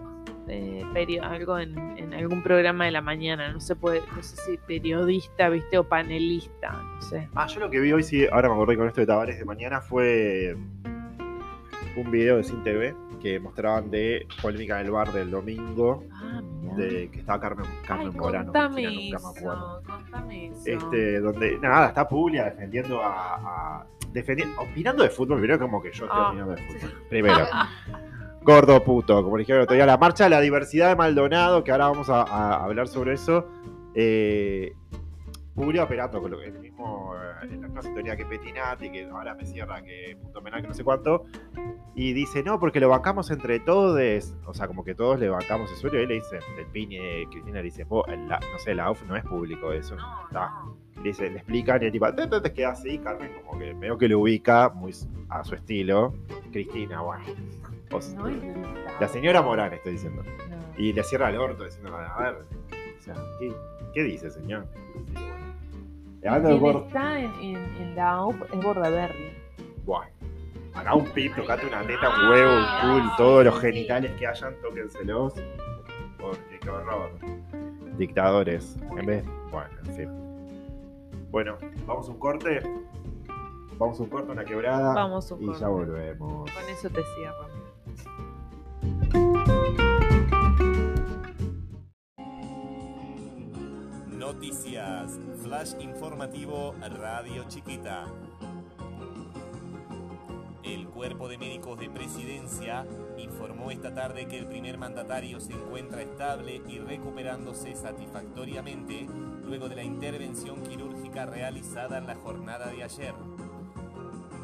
[0.48, 4.58] Eh, algo en, en algún programa de la mañana, no se puede, no sé si
[4.58, 7.28] periodista, viste, o panelista, no sé.
[7.36, 9.46] Ah, yo lo que vi hoy, sí, ahora me acordé con esto de Tavares de
[9.46, 10.56] mañana, fue
[11.96, 16.42] un video de Sin TV que mostraban de Polémica del Bar del domingo, Ah,
[16.78, 18.46] de que estaba Carmen, Carmen Ay, Morano.
[18.54, 20.62] contame eso, contame eso.
[20.66, 23.36] Este, donde, nada, está Puglia defendiendo a.
[23.82, 26.92] a- defendi- opinando de fútbol, primero como que yo estoy Ah, opinando de fútbol.
[27.10, 27.46] Primero.
[28.44, 31.72] Gordo puto, como dijeron el otro día, la marcha de la diversidad de Maldonado, que
[31.72, 33.48] ahora vamos a, a hablar sobre eso.
[33.94, 34.74] Eh,
[35.54, 39.36] Puglia operando con lo, el mismo, eh, en la misma sintonía que Petinati, que ahora
[39.36, 41.26] me cierra que punto penal que no sé cuánto.
[41.94, 44.34] Y dice, no, porque lo bancamos entre todos.
[44.46, 46.00] O sea, como que todos le bancamos el sueldo.
[46.00, 48.90] Y él le dice, el Piñe, Cristina le dice, "Vos, el- la- no sé, la
[48.90, 50.50] OF no es público, eso No, está.
[50.64, 50.78] no.
[50.96, 52.98] Le, dice, le explican y el tipo, "Pe, pe, pe", queda así.
[53.00, 54.96] Carmen como que medio que lo ubica muy
[55.30, 56.14] a su estilo.
[56.52, 57.26] Cristina, bueno.
[58.16, 58.26] No
[59.00, 60.24] la señora Morán, estoy diciendo.
[60.24, 60.58] No.
[60.78, 63.52] Y le cierra el orto diciendo, a ver, o sea, ¿qué,
[63.94, 64.66] qué dice, señor?
[66.22, 66.42] Bueno.
[66.48, 69.34] Quien gordo, está en, en, en la OP es Bordaberry.
[69.86, 70.12] bueno,
[70.76, 74.54] haga un pip, tocate una teta, un huevo, un culo, todos los genitales que hayan,
[74.62, 75.34] tóquenselos.
[76.20, 77.12] Porque qué horror.
[77.98, 78.78] Dictadores.
[78.98, 79.26] En vez.
[79.52, 80.10] Bueno, en fin.
[81.32, 82.62] Bueno, vamos a un corte.
[83.80, 84.94] Vamos a un corte, una quebrada.
[84.94, 85.62] Vamos un Y corte.
[85.62, 86.52] ya volvemos.
[86.52, 87.48] Con eso te cierro.
[94.42, 98.08] Noticias, flash informativo Radio Chiquita.
[100.64, 102.88] El cuerpo de médicos de presidencia
[103.20, 109.08] informó esta tarde que el primer mandatario se encuentra estable y recuperándose satisfactoriamente
[109.46, 113.14] luego de la intervención quirúrgica realizada en la jornada de ayer.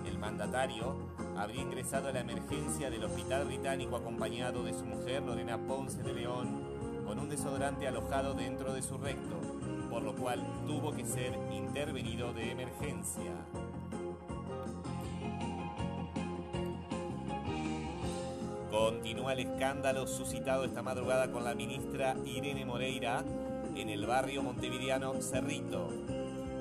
[0.06, 0.96] El mandatario
[1.36, 6.14] habría ingresado a la emergencia del hospital británico acompañado de su mujer Lorena Ponce de
[6.14, 9.40] León con un desodorante alojado dentro de su recto,
[9.98, 13.32] por lo cual tuvo que ser intervenido de emergencia.
[18.70, 23.24] Continúa el escándalo suscitado esta madrugada con la ministra Irene Moreira
[23.76, 25.90] en el barrio montevideano Cerrito,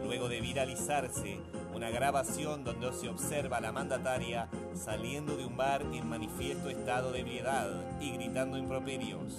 [0.02, 1.38] luego de viralizarse
[1.74, 7.12] una grabación donde se observa a la mandataria saliendo de un bar en manifiesto estado
[7.12, 7.68] de ebriedad
[8.00, 9.34] y gritando improperios.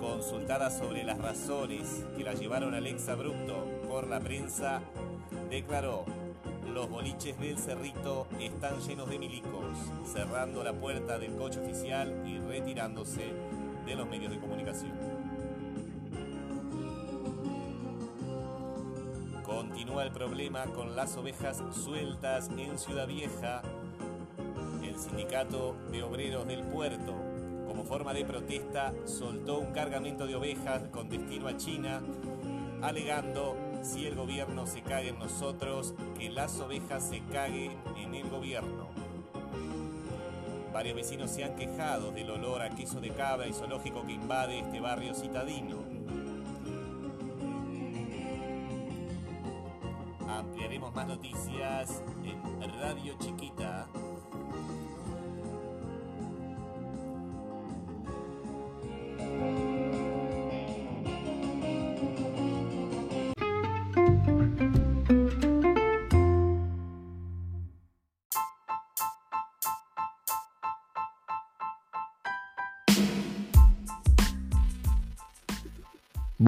[0.00, 4.80] Consultada sobre las razones que la llevaron al exabrupto por la prensa,
[5.50, 6.04] declaró,
[6.72, 12.38] los boliches del Cerrito están llenos de milicos, cerrando la puerta del coche oficial y
[12.38, 13.32] retirándose
[13.84, 14.92] de los medios de comunicación.
[19.44, 23.62] Continúa el problema con las ovejas sueltas en Ciudad Vieja.
[24.82, 27.14] El sindicato de obreros del puerto,
[27.88, 32.02] forma de protesta, soltó un cargamento de ovejas con destino a China,
[32.82, 38.28] alegando si el gobierno se cague en nosotros, que las ovejas se caguen en el
[38.28, 38.88] gobierno.
[40.70, 44.58] Varios vecinos se han quejado del olor a queso de cabra y zoológico que invade
[44.58, 45.78] este barrio citadino.
[50.28, 53.57] Ampliaremos más noticias en Radio Chiquita.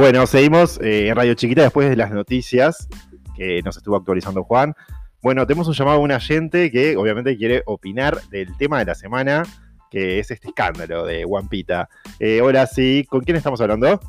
[0.00, 2.88] Bueno, seguimos eh, en Radio Chiquita después de las noticias
[3.36, 4.74] que nos estuvo actualizando Juan.
[5.20, 8.94] Bueno, tenemos un llamado a un agente que obviamente quiere opinar del tema de la
[8.94, 9.42] semana,
[9.90, 11.90] que es este escándalo de Guampita.
[12.18, 14.00] Eh, hola, sí, ¿con quién estamos hablando?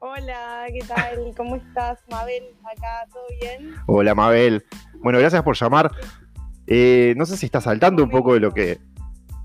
[0.00, 1.32] Hola, ¿qué tal?
[1.34, 2.42] ¿Cómo estás, Mabel?
[2.70, 3.74] Acá, ¿todo bien?
[3.86, 4.66] Hola, Mabel.
[4.96, 5.92] Bueno, gracias por llamar.
[6.66, 8.78] Eh, no sé si estás saltando un poco de lo que,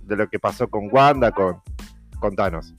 [0.02, 1.62] de lo que pasó con Wanda, con...
[2.20, 2.76] Contanos.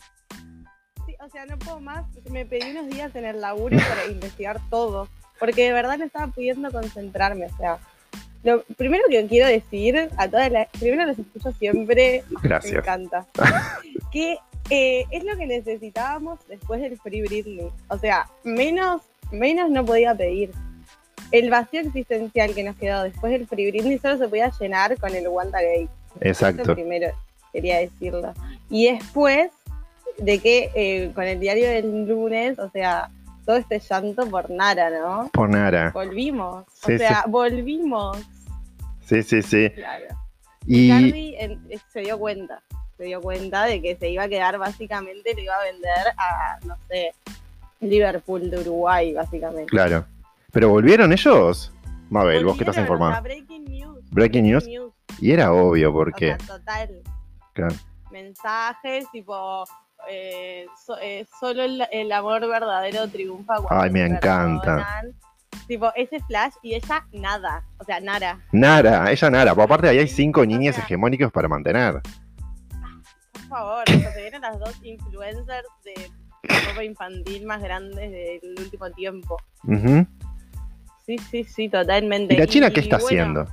[1.48, 2.04] No puedo más.
[2.30, 6.26] Me pedí unos días en el laburo para investigar todo, porque de verdad no estaba
[6.28, 7.46] pudiendo concentrarme.
[7.46, 7.78] O sea,
[8.42, 10.68] lo primero que quiero decir a todas las.
[10.78, 12.74] Primero los escucho siempre, me Gracias.
[12.74, 13.26] encanta.
[14.12, 14.38] que
[14.68, 17.70] eh, es lo que necesitábamos después del Free Britney.
[17.88, 20.52] O sea, menos, menos no podía pedir.
[21.32, 25.14] El vacío existencial que nos quedó después del Free Britney solo se podía llenar con
[25.14, 25.88] el Wanda Gay.
[26.20, 26.74] Eso Exacto.
[26.74, 27.12] primero
[27.52, 28.34] quería decirlo.
[28.68, 29.50] Y después
[30.20, 33.10] de que eh, con el diario del lunes, o sea,
[33.46, 35.30] todo este llanto por Nara, ¿no?
[35.32, 35.90] Por Nara.
[35.92, 36.64] Volvimos.
[36.72, 38.18] Sí, o sea, volvimos.
[39.06, 39.70] Sí, sí, sí.
[39.70, 40.06] Claro.
[40.66, 41.58] Y Cardi eh,
[41.92, 42.62] se dio cuenta.
[42.96, 46.58] Se dio cuenta de que se iba a quedar básicamente, le iba a vender a,
[46.66, 47.12] no sé,
[47.80, 49.66] Liverpool de Uruguay, básicamente.
[49.66, 50.04] claro.
[50.52, 51.72] ¿Pero volvieron ellos?
[52.10, 53.12] Mabel, vos que estás Volvieron, o informada.
[53.12, 54.10] sea, breaking news.
[54.10, 54.68] Breaking news.
[55.20, 56.32] Y era obvio, porque.
[56.32, 57.02] O sea, total.
[57.52, 57.74] Claro.
[58.10, 59.64] Mensajes tipo.
[60.08, 65.02] Eh, so- eh, solo el, el amor verdadero triunfa cuando Ay, me encanta.
[65.66, 67.62] Tipo, ese flash y ella nada.
[67.78, 68.40] O sea, Nara.
[68.52, 69.54] Nara, ella Nara.
[69.54, 72.00] Por aparte, ahí hay cinco niñas hegemónicos para mantener.
[73.32, 76.10] Por favor, se vienen las dos influencers de
[76.68, 79.36] ropa infantil más grandes del último tiempo.
[81.06, 82.34] Sí, sí, sí, totalmente.
[82.34, 83.46] ¿Y la China qué está bueno, haciendo?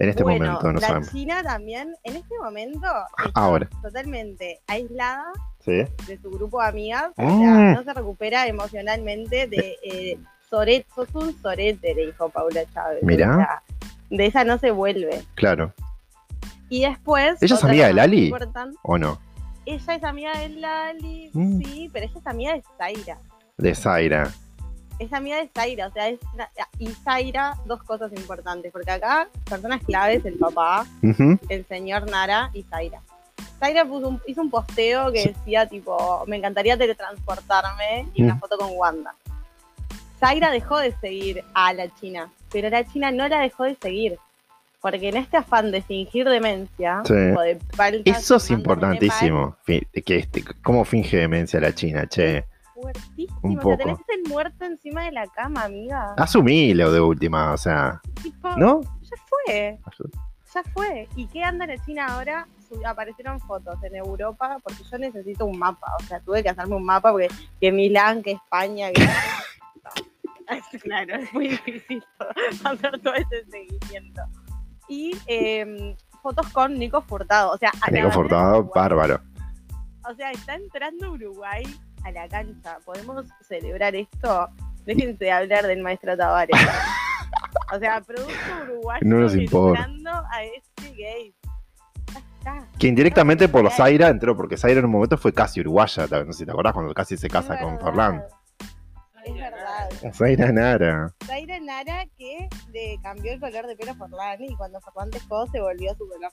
[0.00, 1.10] En este bueno, momento, no la sabemos.
[1.10, 2.86] China también, en este momento,
[3.26, 3.68] está Ahora.
[3.82, 5.24] totalmente aislada
[5.64, 5.84] Sí.
[6.06, 7.72] de su grupo de amigas, o sea, Mm.
[7.74, 10.18] no se recupera emocionalmente de eh,
[10.48, 13.02] Soret, sos un sorete, le dijo Paula Chávez.
[13.02, 13.32] Mirá.
[13.32, 13.62] O sea,
[14.10, 15.22] de esa no se vuelve.
[15.34, 15.74] Claro.
[16.70, 17.42] Y después.
[17.42, 18.32] ¿Ella es amiga de Lali?
[18.82, 19.18] ¿O no?
[19.66, 21.58] Ella es amiga de Lali, Mm.
[21.62, 23.18] sí, pero ella es amiga de Zaira.
[23.58, 24.30] De Zaira.
[24.98, 26.18] Es amiga de Zaira, o sea, es
[26.78, 30.86] y Zaira, dos cosas importantes, porque acá personas claves, el papá,
[31.48, 33.00] el señor Nara y Zaira.
[33.60, 38.40] Zaira puso un- hizo un posteo que decía tipo, me encantaría teletransportarme y una Mm.
[38.40, 39.14] foto con Wanda.
[40.18, 44.18] Zaira dejó de seguir a la China, pero la China no la dejó de seguir.
[44.80, 47.12] Porque en este afán de fingir demencia, Sí.
[47.12, 49.56] o de paltas Eso es importantísimo.
[49.66, 52.44] Que este, ¿Cómo finge demencia la China, che?
[52.80, 53.40] Fuertísimo.
[53.42, 56.14] Un O sea, tenés el muerto encima de la cama, amiga.
[56.16, 58.00] Asumilo de última, o sea.
[58.22, 58.80] Tipo, ¿No?
[59.02, 59.78] Ya fue.
[60.54, 61.08] Ya fue.
[61.16, 62.46] ¿Y qué anda la China ahora?
[62.86, 65.88] Aparecieron fotos en Europa porque yo necesito un mapa.
[66.00, 67.28] O sea, tuve que hacerme un mapa porque
[67.60, 69.06] que Milán, que España, que.
[70.82, 72.02] Claro, es muy difícil
[72.64, 74.22] hacer todo ese seguimiento.
[74.88, 77.50] Y em, fotos con Nico Furtado.
[77.50, 79.20] O sea, Nico Furtado, bárbaro.
[80.08, 81.64] O sea, está entrando Uruguay
[82.04, 82.78] a la cancha.
[82.84, 84.48] ¿Podemos celebrar esto?
[84.86, 86.56] Déjense de hablar del maestro Tavares.
[87.74, 88.32] o sea, producto
[88.64, 89.86] uruguayo No nos importa.
[90.32, 91.34] a este gay.
[92.78, 93.70] Que indirectamente por.
[93.70, 96.06] Zaira entró, porque Zaira en un momento fue casi uruguaya.
[96.24, 97.78] No sé si te acordás cuando casi se casa Es con.
[97.78, 98.22] Forlán.
[99.24, 99.90] Es verdad.
[100.14, 101.12] Zaira Nara.
[101.26, 105.46] Zaira Nara que le cambió el color de pelo a Forlán y cuando Forlán dejó
[105.48, 106.30] se volvió a su color.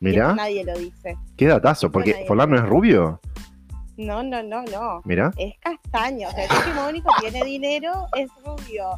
[0.00, 0.26] Y Mirá.
[0.26, 1.16] eso nadie lo dice.
[1.36, 3.20] Qué datazo, porque Forlán no es rubio.
[4.00, 5.02] No, no, no, no.
[5.04, 5.30] Mirá.
[5.36, 6.28] Es castaño.
[6.28, 8.90] O sea, el único tiene dinero, es rubio.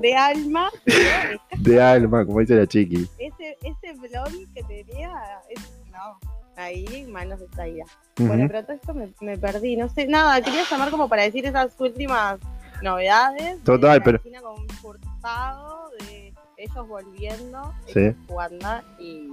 [0.00, 3.08] De alma, es De alma, como dice la chiqui.
[3.18, 5.12] ese, ese blond que tenía,
[5.50, 6.18] es- no,
[6.56, 7.84] ahí manos de Zaira.
[8.18, 8.46] Bueno, Ujú.
[8.52, 11.74] pero todo esto me, me perdí, no sé, nada, quería llamar como para decir esas
[11.80, 12.38] últimas
[12.82, 13.60] novedades.
[13.64, 18.14] Total, pero- con Furtado, de ellos volviendo, Sí.
[18.28, 19.32] Wanda y,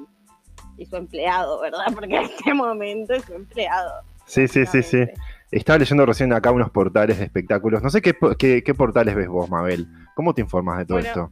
[0.77, 1.85] y su empleado, ¿verdad?
[1.93, 4.01] Porque en este momento es su empleado.
[4.25, 5.05] Sí, sí, sí, sí.
[5.51, 7.83] Estaba leyendo recién acá unos portales de espectáculos.
[7.83, 9.87] No sé qué, po- qué, qué portales ves vos, Mabel.
[10.15, 11.31] ¿Cómo te informas de todo Bueno, esto?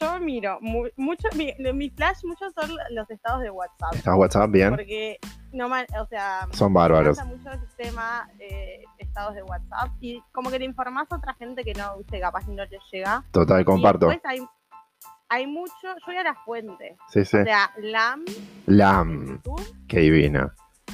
[0.00, 3.94] Yo miro, mu- mucho, mi, mi flash, muchos son los estados de WhatsApp.
[3.94, 4.70] ¿Estás WhatsApp bien?
[4.70, 5.18] Porque
[5.52, 7.18] no o sea, Son me bárbaros.
[7.18, 11.34] encanta mucho el tema eh, estados de WhatsApp y como que le informás a otra
[11.34, 13.22] gente que no, viste, capaz no le llega.
[13.30, 14.08] Total, comparto.
[14.24, 14.42] hay,
[15.28, 16.96] hay mucho, yo voy a la fuente.
[17.08, 17.36] Sí, sí.
[17.36, 18.24] O sea, LAM,
[18.66, 19.26] LAM.
[19.44, 20.00] YouTube, Qué.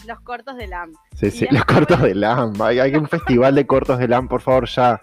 [0.09, 0.93] Los cortos de LAM.
[1.15, 1.47] Sí, sí.
[1.51, 2.61] Los cortos de LAM.
[2.61, 5.01] Hay, hay un festival de cortos de LAM, por favor, ya.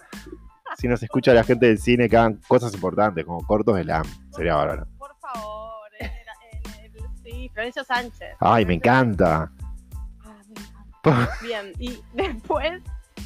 [0.77, 4.03] Si nos escucha la gente del cine, que hagan cosas importantes, como cortos de LAM.
[4.35, 4.85] Sería bárbaro.
[4.97, 8.35] Por favor, en el- en el- sí, Florencio Sánchez.
[8.41, 9.51] Ay, me Florencio encanta.
[10.23, 11.29] Ah, me encanta.
[11.41, 12.81] Bien, y después,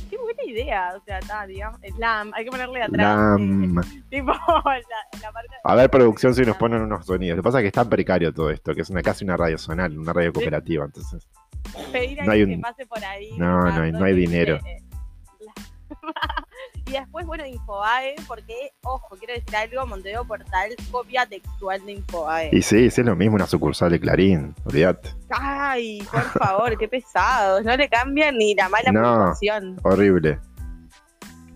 [0.09, 2.97] qué buena idea, o sea, está, digamos, LAM, hay que ponerle atrás.
[2.99, 3.79] LAM.
[3.79, 5.55] eh, tipo, la, la parte.
[5.63, 7.37] A ver, producción, si nos ponen unos sonidos.
[7.37, 9.37] Lo que pasa es que es tan precario todo esto, que es una casi una
[9.37, 10.85] radio zonal, una radio cooperativa.
[10.85, 11.27] Entonces,
[11.91, 13.29] pedir a no hay alguien un- que pase por ahí.
[13.37, 14.57] No, no hay- no dinero.
[14.65, 14.81] eh,
[15.39, 15.53] la-
[16.85, 22.49] y después, bueno, Infobae, porque, ojo, quiero decir algo, Montevideo Portal, copia textual de Infobae.
[22.51, 24.53] y sí, sí, es lo mismo una sucursal de Clarín.
[24.65, 25.09] Olvídate.
[25.31, 29.33] Ay, por favor, qué pesados, no le cambian ni la mala No.
[29.83, 30.39] Horrible.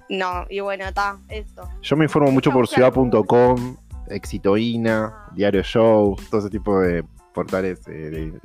[0.09, 1.67] No, y bueno, está, eso.
[1.81, 7.03] Yo me informo mucho por ciudad.com, Exitoína, Diario Show, todo ese tipo de
[7.33, 7.91] portales eh,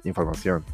[0.02, 0.64] de información.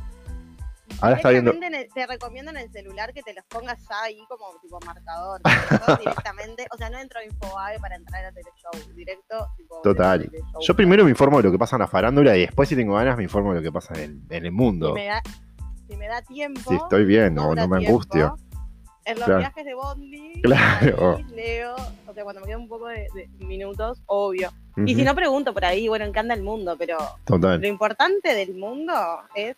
[1.00, 1.50] Ahora está viendo.
[1.52, 5.40] El- te recomiendo en el celular que te los pongas ya ahí como tipo marcador.
[6.00, 9.48] directamente, o sea, no entro a Infobae para entrar a Teleshow, directo.
[9.56, 10.28] Tipo, Total.
[10.30, 10.60] Teleshow.
[10.60, 12.94] Yo primero me informo de lo que pasa en la farándula y después, si tengo
[12.94, 14.94] ganas, me informo de lo que pasa en, en el Si mundo.
[14.94, 15.22] me da,
[15.88, 16.60] si me da tiempo.
[16.70, 18.36] Si estoy bien, no, no me tiempo, angustio.
[19.06, 19.38] en los Claro.
[19.40, 21.16] viajes de Bondi, Claro.
[21.16, 21.74] ahí leo,
[22.06, 24.50] o sea, cuando me quedan un poco de, de minutos, obvio.
[24.86, 26.74] Y si no pregunto por ahí, bueno, ¿en qué anda el mundo?
[26.76, 27.60] Pero Total.
[27.60, 28.92] lo importante del mundo
[29.36, 29.56] es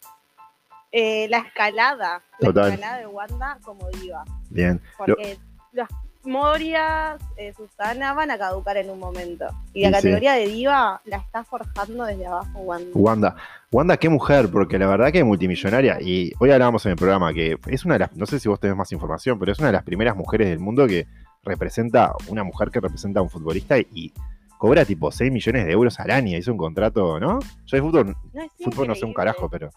[0.93, 2.68] eh, la escalada, Total.
[2.68, 4.24] la escalada de Wanda como diva.
[4.51, 4.80] Bien.
[5.01, 5.39] Lo- Porque
[5.72, 5.89] las
[6.24, 9.47] Moria, eh, Susana van a caducar en un momento.
[9.72, 9.95] Y la sí.
[9.95, 12.91] categoría de diva la está forjando desde abajo Wanda.
[12.95, 13.37] Wanda.
[13.70, 15.99] Wanda, qué mujer, porque la verdad que es multimillonaria.
[16.01, 18.59] Y hoy hablábamos en el programa que es una de las, no sé si vos
[18.59, 21.07] tenés más información, pero es una de las primeras mujeres del mundo que
[21.45, 24.12] representa, una mujer que representa a un futbolista y
[24.59, 26.37] cobra tipo 6 millones de euros al año.
[26.37, 27.39] Hizo un contrato, ¿no?
[27.66, 29.70] Yo de fútbol, No, fútbol no sé un carajo, pero.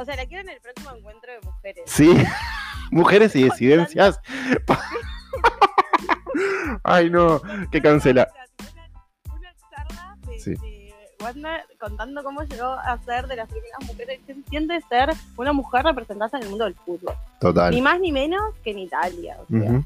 [0.00, 1.82] O sea, la quiero en el próximo encuentro de mujeres.
[1.86, 2.10] Sí,
[2.90, 4.18] mujeres y disidencias.
[6.84, 7.40] Ay, no,
[7.70, 8.28] que cancela.
[9.28, 10.54] Una, una charla de, Sí.
[10.54, 15.10] de Wanda contando cómo llegó a ser de las primeras mujeres que se siente ser
[15.36, 17.14] una mujer representada en el mundo del fútbol.
[17.14, 17.82] Ni Total.
[17.82, 19.36] más ni menos que en Italia.
[19.42, 19.82] O sea.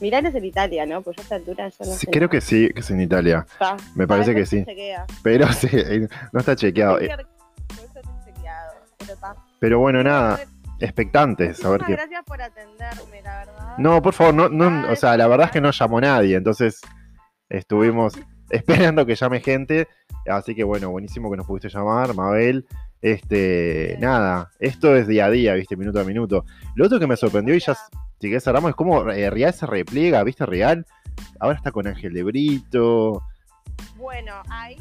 [0.00, 1.02] Milán es en Italia, ¿no?
[1.02, 2.10] Pues yo a esta altura ya no Sí, sé.
[2.10, 3.46] creo que sí, que es en Italia.
[3.48, 3.76] Está.
[3.94, 4.64] me parece que sí.
[4.64, 5.06] chequea.
[5.22, 6.98] Pero sí, eh, no está chequeado.
[9.58, 10.40] Pero bueno, nada,
[10.80, 11.92] expectantes a ver qué.
[11.92, 13.78] gracias por atenderme, la verdad.
[13.78, 16.80] No, por favor, no, no, o sea, la verdad es que no llamó nadie, entonces
[17.48, 18.14] estuvimos
[18.50, 19.88] esperando que llame gente,
[20.28, 22.66] así que bueno, buenísimo que nos pudiste llamar, Mabel.
[23.02, 26.46] Este, nada, esto es día a día, viste, minuto a minuto.
[26.74, 29.66] Lo otro que me sorprendió y ya, si querés cerramos, es como eh, Real se
[29.66, 30.86] repliega, viste, Real.
[31.38, 33.22] Ahora está con Ángel de Brito.
[33.96, 34.78] Bueno, ahí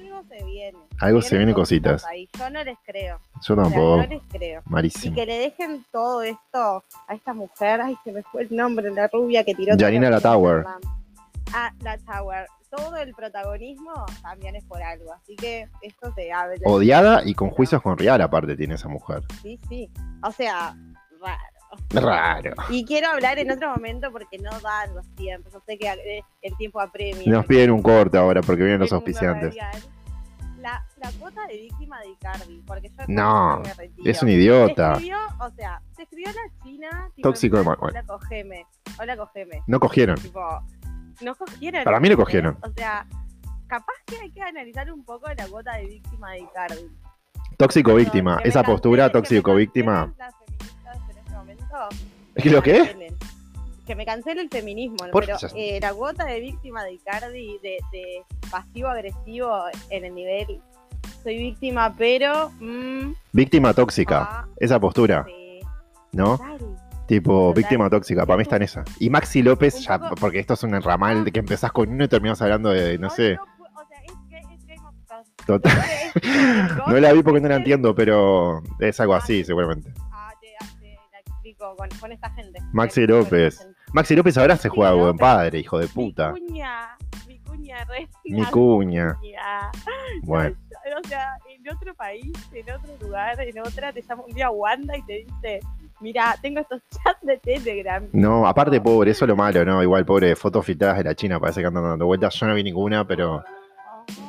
[0.00, 0.78] algo se viene.
[1.00, 2.04] Algo se viene cositas.
[2.04, 2.28] Ahí.
[2.38, 3.18] Yo no les creo.
[3.18, 3.96] Yo O sea, tampoco.
[3.98, 4.62] no les creo.
[4.66, 5.14] Y Malísimo.
[5.16, 9.08] que le dejen todo esto a esta mujer, ay, se me fue el nombre, la
[9.08, 9.76] rubia que tiró.
[9.78, 10.58] Janina Latower.
[10.66, 10.98] Instagram.
[11.54, 12.46] Ah, la Tower.
[12.70, 16.56] Todo el protagonismo también es por algo, así que esto se habla.
[16.64, 19.22] Odiada y con juicios con Real aparte tiene esa mujer.
[19.42, 19.90] Sí, sí.
[20.22, 20.76] O sea,
[21.18, 21.57] raro.
[21.90, 22.54] Raro.
[22.70, 25.52] Y quiero hablar en otro momento porque no dan los tiempos.
[25.52, 27.22] Yo sé que eh, el tiempo apremia.
[27.26, 29.54] Nos piden un corte ahora porque vienen los auspiciantes.
[30.60, 34.10] La, la cuota de víctima de Icardi, porque yo No, me.
[34.10, 34.94] Es un idiota.
[34.96, 37.10] Se escribió, o sea, se escribió la China.
[37.14, 37.90] tipo, Tóxico de Manuel.
[37.94, 38.66] Hola, cogeme.
[39.00, 39.62] Hola, cogeme.
[39.68, 40.16] No cogieron.
[40.16, 40.40] Tipo,
[41.22, 41.84] no cogieron.
[41.84, 42.24] Para mí lo ¿entendés?
[42.24, 42.58] cogieron.
[42.62, 43.06] O sea,
[43.68, 46.88] capaz que hay que analizar un poco la cuota de víctima de Icardi.
[47.56, 48.40] Tóxico víctima.
[48.44, 50.12] Esa postura tóxico víctima.
[50.18, 50.34] Las
[51.80, 52.04] en momento.
[52.34, 53.16] ¿Es que lo cancelen.
[53.86, 55.12] Que me cancele el feminismo, ¿no?
[55.18, 59.50] Pero eh, la cuota de víctima de Icardi, de, de pasivo-agresivo
[59.90, 60.60] en el nivel,
[61.22, 62.50] soy víctima, pero...
[62.60, 64.28] mm, Víctima tóxica.
[64.30, 65.60] ah, Esa postura, sí,
[66.12, 66.38] ¿no?
[67.06, 67.54] Tipo, Total.
[67.62, 68.26] víctima tóxica.
[68.26, 68.84] Para mí está en esa.
[69.00, 72.08] Y Maxi López, ya, porque esto es un enramal de que empezás con uno y
[72.08, 73.36] terminás hablando de, no sé.
[73.38, 73.40] pu-
[73.74, 75.46] o sea, es, que- es.
[75.46, 75.72] Total.
[76.14, 76.22] Es-
[76.86, 79.90] No la vi porque no la entiendo, pero es algo así, seguramente.
[81.78, 82.60] Con, con esta gente.
[82.72, 83.54] Maxi Te la explico con López.
[83.54, 83.78] esta gente.
[83.92, 86.32] Maxi López ahora se juega buen padre, hijo de puta.
[86.32, 88.08] Mi cuña, mi cuña, re.
[88.24, 89.14] Mi cuña.
[89.14, 89.70] cuña.
[90.22, 90.56] Bueno,
[91.02, 94.96] O sea, en otro país, en otro lugar, en otra, te llama un día Wanda
[94.96, 95.60] y te dice,
[96.00, 98.06] mira, tengo estos chats de Telegram.
[98.12, 99.82] no, aparte pobre, eso es lo malo, ¿no?
[99.82, 102.34] Igual pobre, fotos filtradas de la China, parece que andan dando vueltas.
[102.34, 103.42] Yo no vi ninguna, pero,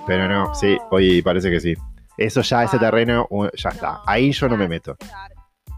[0.08, 1.74] pero no, sí, hoy parece que sí.
[2.18, 4.02] Eso ya, ese terreno, ya está.
[4.06, 4.98] Ahí yo no me meto.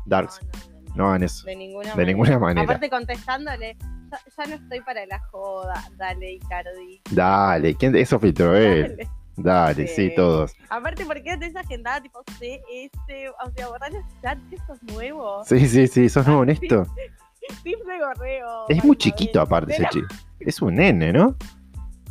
[0.05, 0.39] Darks.
[0.39, 1.45] Darks, No, no, no, hagan eso.
[1.45, 2.63] De ninguna De ninguna manera.
[2.63, 3.77] Aparte contestándole,
[4.11, 7.01] ya, ya no estoy para la joda, dale Icardi.
[7.11, 8.97] Dale, ¿quién eso filtró él?
[8.97, 9.09] Dale.
[9.37, 10.15] Dale, sí, Sí.
[10.15, 10.53] todos.
[10.69, 13.29] Aparte, ¿por qué tenés agendada tipo CS?
[13.45, 15.47] O sea, borrar los chats estos nuevos.
[15.47, 16.85] Sí, sí, sí, sos nuevo en esto.
[17.63, 18.69] Tips de gorreo.
[18.69, 20.07] Es muy chiquito aparte ese chico.
[20.39, 21.35] Es un nene, ¿no?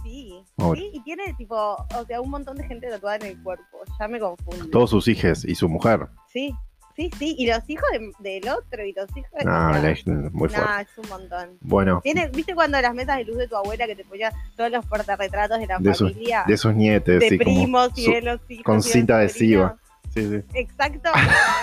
[0.03, 0.43] Sí,
[0.74, 3.78] sí, y tiene tipo, o sea, un montón de gente tatuada en el cuerpo.
[3.99, 4.68] Ya me confundo.
[4.70, 6.09] Todos sus hijos y su mujer.
[6.33, 6.55] Sí,
[6.97, 7.34] sí, sí.
[7.38, 9.45] Y los hijos de- del otro y los hijos de.
[9.45, 10.59] No, la- es muy fuerte.
[10.59, 11.51] nah, es un montón.
[11.61, 14.70] Bueno, ¿Tiene, ¿Viste cuando las mesas de luz de tu abuela que te ponía todos
[14.70, 16.45] los portarretratos de la De sus- familia?
[16.47, 18.64] de sus nietes, de sí, como primos y su- de los hijos.
[18.64, 19.68] con y de cinta adhesiva.
[19.68, 19.80] sobrinos.
[20.12, 20.59] Sí, sí.
[20.59, 21.11] Exacto,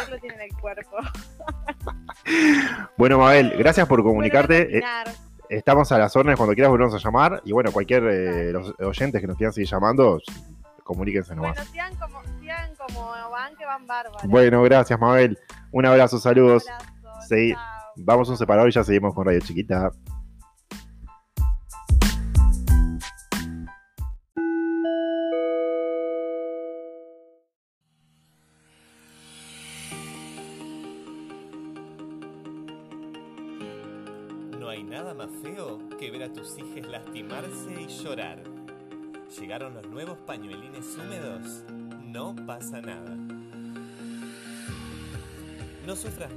[0.05, 0.95] él lo tiene en el cuerpo.
[2.97, 4.63] Bueno, Mabel, gracias por comunicarte.
[4.65, 5.07] Bueno, Eh, cocinar.
[5.49, 7.41] Estamos a las órdenes cuando quieras volvernos a llamar.
[7.45, 10.19] Y bueno, cualquier eh, los oyentes que nos quieran seguir llamando,
[10.83, 11.55] comuníquense nomás.
[11.55, 12.21] Bueno, sigan como,
[12.93, 14.21] como van, que van bárbaros.
[14.29, 15.37] Bueno, gracias, Mabel.
[15.71, 16.65] Un abrazo, saludos.
[16.65, 17.51] Un abrazo, Sí.
[17.53, 17.63] chao.
[17.97, 19.91] Vamos a un separador y ya seguimos con Radio Chiquita.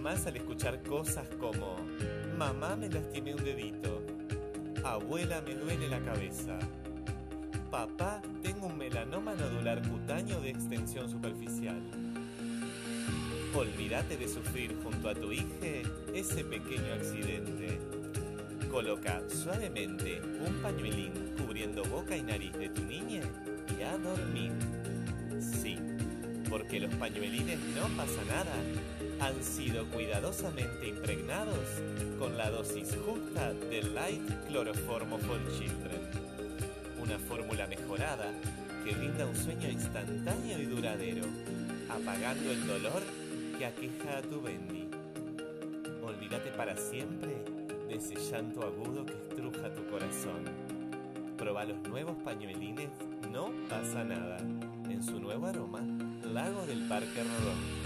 [0.01, 1.77] Más al escuchar cosas como
[2.39, 4.03] Mamá me lastimé un dedito.
[4.83, 6.59] Abuela me duele la cabeza.
[7.71, 11.79] Papá, tengo un melanoma nodular cutáneo de extensión superficial.
[13.55, 15.47] Olvídate de sufrir junto a tu hija
[16.15, 17.79] ese pequeño accidente.
[18.71, 23.21] Coloca suavemente un pañuelín cubriendo boca y nariz de tu niña
[23.79, 24.53] y a dormir.
[25.41, 25.77] Sí,
[26.49, 28.55] porque los pañuelines no pasa nada.
[29.21, 31.59] Han sido cuidadosamente impregnados
[32.19, 36.01] con la dosis justa de Light Cloroformo for Children.
[37.03, 38.33] Una fórmula mejorada
[38.83, 41.27] que brinda un sueño instantáneo y duradero,
[41.91, 43.03] apagando el dolor
[43.59, 44.89] que aqueja a tu Bendy.
[46.03, 47.45] Olvídate para siempre
[47.89, 50.45] de ese llanto agudo que estruja tu corazón.
[51.37, 52.89] Proba los nuevos pañuelines,
[53.31, 54.39] no pasa nada.
[54.89, 55.81] En su nuevo aroma,
[56.25, 57.80] Lago del Parque Rodón.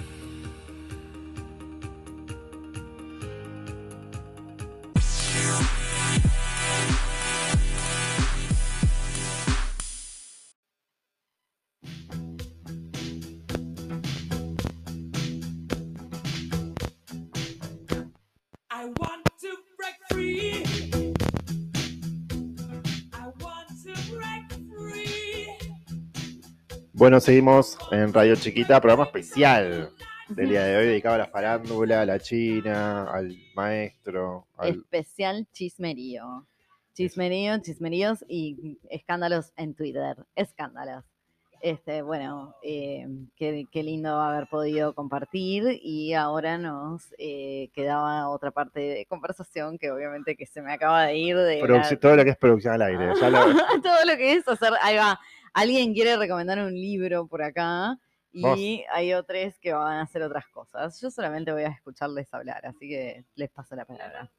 [27.05, 29.91] Bueno, seguimos en Radio Chiquita, programa especial
[30.31, 34.71] del día de hoy dedicado a la farándula, a la China, al maestro, al...
[34.71, 36.47] Especial chismerío.
[36.95, 40.17] Chismerío, chismeríos y escándalos en Twitter.
[40.35, 41.05] Escándalos.
[41.61, 48.51] Este, bueno, eh, qué, qué lindo haber podido compartir y ahora nos eh, quedaba otra
[48.51, 52.25] parte de conversación que obviamente que se me acaba de ir de la- todo lo
[52.25, 53.13] que es producción al aire.
[53.21, 53.45] ya lo-
[53.83, 55.19] todo lo que es hacer, ahí va,
[55.55, 57.99] alguien quiere recomendar un libro por acá
[58.33, 58.59] y Vos.
[58.93, 61.01] hay otros que van a hacer otras cosas.
[61.01, 64.31] Yo solamente voy a escucharles hablar, así que les paso la palabra.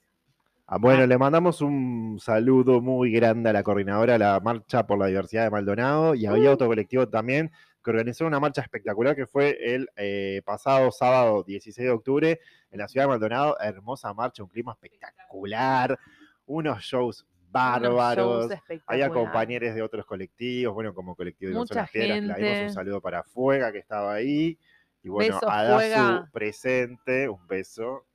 [0.68, 4.97] Ah, bueno, le mandamos un saludo muy grande a la coordinadora de la Marcha por
[4.99, 7.51] la Diversidad de Maldonado y había otro colectivo también
[7.84, 12.39] que organizó una marcha espectacular que fue el eh, pasado sábado 16 de octubre
[12.72, 13.55] en la ciudad de Maldonado.
[13.59, 15.97] Hermosa marcha, un clima espectacular,
[16.47, 18.51] unos shows bárbaros.
[18.86, 22.70] Había compañeros de otros colectivos, bueno, como colectivo de Mucha que le dimos un gente.
[22.74, 24.58] saludo para Fuega, que estaba ahí.
[25.03, 28.06] Y bueno, Beso, a su presente, un beso,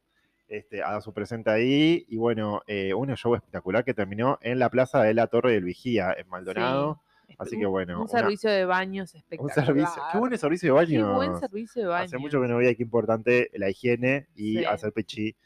[0.49, 2.05] este, a su presente ahí.
[2.09, 5.65] Y bueno, eh, un show espectacular que terminó en la plaza de la Torre del
[5.65, 7.01] Vigía, en Maldonado.
[7.39, 9.65] Así que bueno, Un una- servicio de baños Un espectacular.
[9.67, 11.15] servicio, qué buen servicio de Qué baño.
[11.15, 12.07] buen servicio de baños.
[12.13, 14.65] Hace mucho que no veía qué importante la higiene y Sí.
[14.65, 15.37] hacer pechí,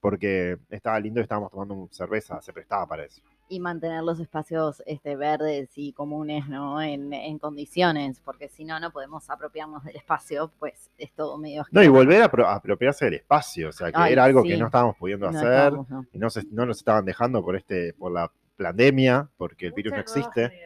[0.00, 3.20] porque estaba lindo y estábamos tomando un- cerveza, se prestaba para eso.
[3.48, 6.80] Y mantener los espacios este, verdes y comunes ¿no?
[6.80, 11.64] en, en condiciones, porque si no, no podemos apropiarnos del espacio, pues es todo medio...
[11.70, 14.42] No, y volver a, apro- a apropiarse del espacio, o sea, que Ay, era algo
[14.42, 14.48] sí.
[14.48, 16.06] que no estábamos pudiendo No hacer estábamos, ¿no?
[16.12, 19.92] y no, se- no nos estaban dejando por este por la pandemia, porque el virus
[19.92, 20.60] no Mucha existe.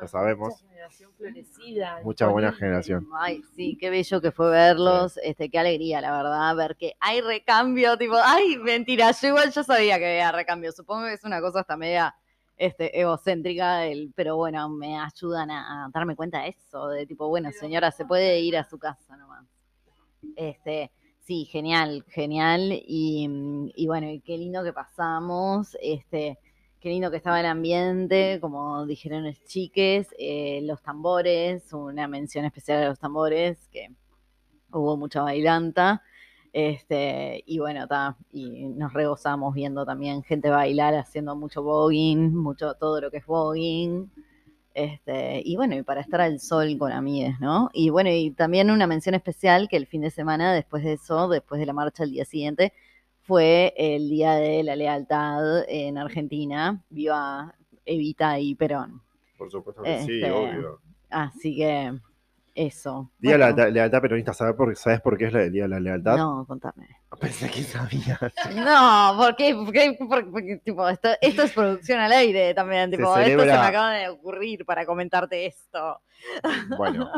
[0.00, 0.48] ya sabemos.
[0.48, 2.00] Mucha generación florecida.
[2.02, 3.06] Mucha buena generación.
[3.18, 7.20] Ay, sí, qué bello que fue verlos, este, qué alegría, la verdad, ver que hay
[7.20, 11.40] recambio, tipo, ay, mentira, yo igual yo sabía que había recambio, supongo que es una
[11.40, 12.14] cosa hasta media
[12.56, 17.28] este, egocéntrica, el, pero bueno, me ayudan a, a darme cuenta de eso, de tipo,
[17.28, 19.44] bueno, señora, se puede ir a su casa nomás.
[20.36, 20.90] Este,
[21.20, 23.28] sí, genial, genial, y,
[23.74, 26.38] y bueno, y qué lindo que pasamos, este,
[26.80, 32.44] qué lindo que estaba el ambiente, como dijeron los chiques, eh, los tambores, una mención
[32.44, 33.88] especial a los tambores, que
[34.70, 36.02] hubo mucha bailanta.
[36.54, 42.74] Este, y bueno, ta, y nos regozamos viendo también gente bailar haciendo mucho voguing, mucho
[42.74, 44.08] todo lo que es voguing.
[44.72, 47.70] Este, y bueno, y para estar al sol con amigues, ¿no?
[47.72, 51.28] Y bueno, y también una mención especial que el fin de semana, después de eso,
[51.28, 52.72] después de la marcha el día siguiente,
[53.22, 56.80] fue el Día de la Lealtad en Argentina.
[56.88, 57.52] Viva
[57.84, 59.02] Evita y Perón.
[59.36, 60.78] Por supuesto que sí, Este, obvio.
[61.10, 61.98] Así que
[62.54, 63.10] eso.
[63.18, 65.68] Día de la Bueno, lealtad, peronista, ¿sabes por, ¿sabes por qué es el Día de
[65.68, 66.16] la Lealtad?
[66.16, 66.88] No, contame.
[67.20, 68.18] Pensé que sabías.
[68.54, 69.16] No.
[69.18, 69.54] Porque,
[70.08, 72.90] porque, tipo, esto, esto es producción al aire también.
[72.90, 76.00] Se Tipo, esto se me acaba de ocurrir para comentarte esto.
[76.78, 77.10] Bueno,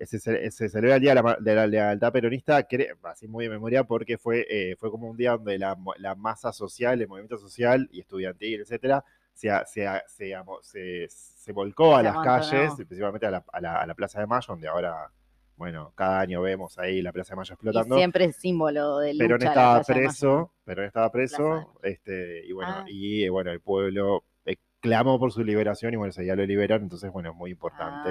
[0.00, 0.18] se,
[0.50, 2.66] se celebra el Día de la, ma- de la Lealtad Peronista,
[3.04, 7.00] así muy de memoria, porque fue, eh, fue como un día donde la masa social,
[7.00, 9.04] el movimiento social y estudiantil, etcétera,
[9.38, 13.80] se, se, se, se- se volcó a Se las calles, principalmente a la, a la-
[13.82, 15.12] a la Plaza de Mayo, donde ahora,
[15.56, 17.96] bueno, cada año vemos ahí la Plaza de Mayo Y explotando.
[17.96, 19.24] siempre es símbolo de lucha.
[19.26, 22.84] Perón estaba preso, Perón estaba preso, este, y bueno, Ah.
[22.88, 26.44] y eh, bueno, el pueblo eh, clamó por su liberación y bueno, ese día lo
[26.44, 28.10] liberan, entonces bueno, es muy importante.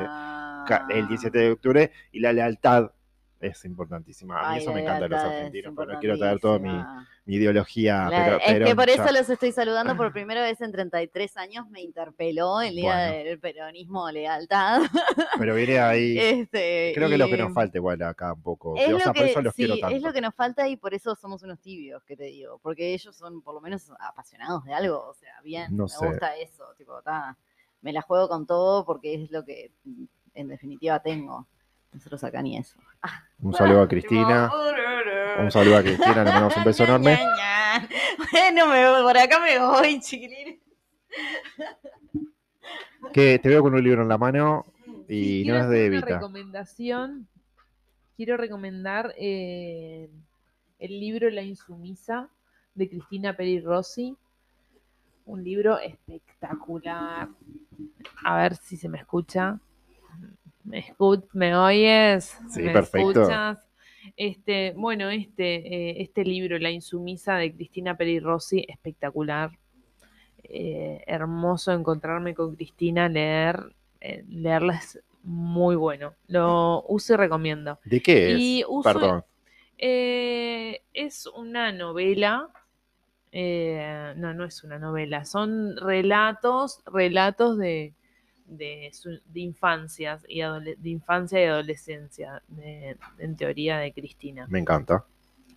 [0.67, 1.07] Ca- El Ah.
[1.09, 2.91] 17 de octubre y la lealtad
[3.39, 4.39] es importantísima.
[4.39, 6.71] A mí Ay, eso me encanta los argentinos, pero quiero traer toda mi,
[7.25, 8.09] mi ideología.
[8.09, 10.71] La- pero, es pero que por eso ya- los estoy saludando por primera vez en
[10.71, 11.69] 33 años.
[11.69, 13.23] Me interpeló el día Bueno.
[13.25, 14.81] del peronismo lealtad.
[15.38, 16.17] pero viene ahí.
[16.17, 18.75] Este, Creo que es lo que nos falta igual acá un poco.
[18.75, 19.95] Es o lo, sea, por que, eso los sí, quiero tanto.
[19.95, 22.59] es lo que nos falta y por eso somos unos tibios, que te digo.
[22.63, 24.99] Porque ellos son por lo menos apasionados de algo.
[25.07, 26.05] O sea, bien, No me sé.
[26.07, 26.63] gusta eso.
[26.77, 27.38] Tipo, ta,
[27.81, 29.71] me la juego con todo porque es lo que
[30.33, 31.47] en definitiva tengo.
[31.93, 32.77] Nosotros acá ni eso.
[33.39, 34.51] Un saludo a Cristina.
[35.39, 37.19] Un saludo a Cristina, le mandamos un beso enorme.
[38.31, 40.59] Bueno, me voy, por acá me voy, chiquilín.
[43.13, 44.65] Que te veo con un libro en la mano
[45.07, 46.15] y Sí, no quiero es de hacer una Evita.
[46.15, 47.27] recomendación.
[48.15, 50.09] Quiero recomendar eh,
[50.79, 52.29] el libro La Insumisa
[52.73, 54.17] de Cristina Peri Rossi.
[55.25, 57.29] Un libro espectacular.
[58.23, 59.59] A ver si se me escucha.
[60.68, 60.93] ¿Me,
[61.34, 62.38] ¿me oyes?
[62.49, 63.22] Sí, ¿Me perfecto.
[63.22, 63.65] escuchas?
[64.18, 69.51] Este, bueno, este, eh, este libro, La Insumisa de Cristina Peri Rossi, espectacular.
[70.43, 76.13] Eh, hermoso encontrarme con Cristina, leer, eh, leerla es muy bueno.
[76.28, 77.80] Lo uso y recomiendo.
[77.86, 78.39] ¿De qué es?
[78.39, 79.24] Y uso- Perdón.
[79.78, 82.49] Es una novela.
[83.32, 85.24] no, no es una novela.
[85.26, 87.93] Son relatos, relatos de,
[88.48, 94.45] de, su- de infancias y de infancia y adolescencia, de- en teoría de Cristina.
[94.50, 95.06] Me encanta.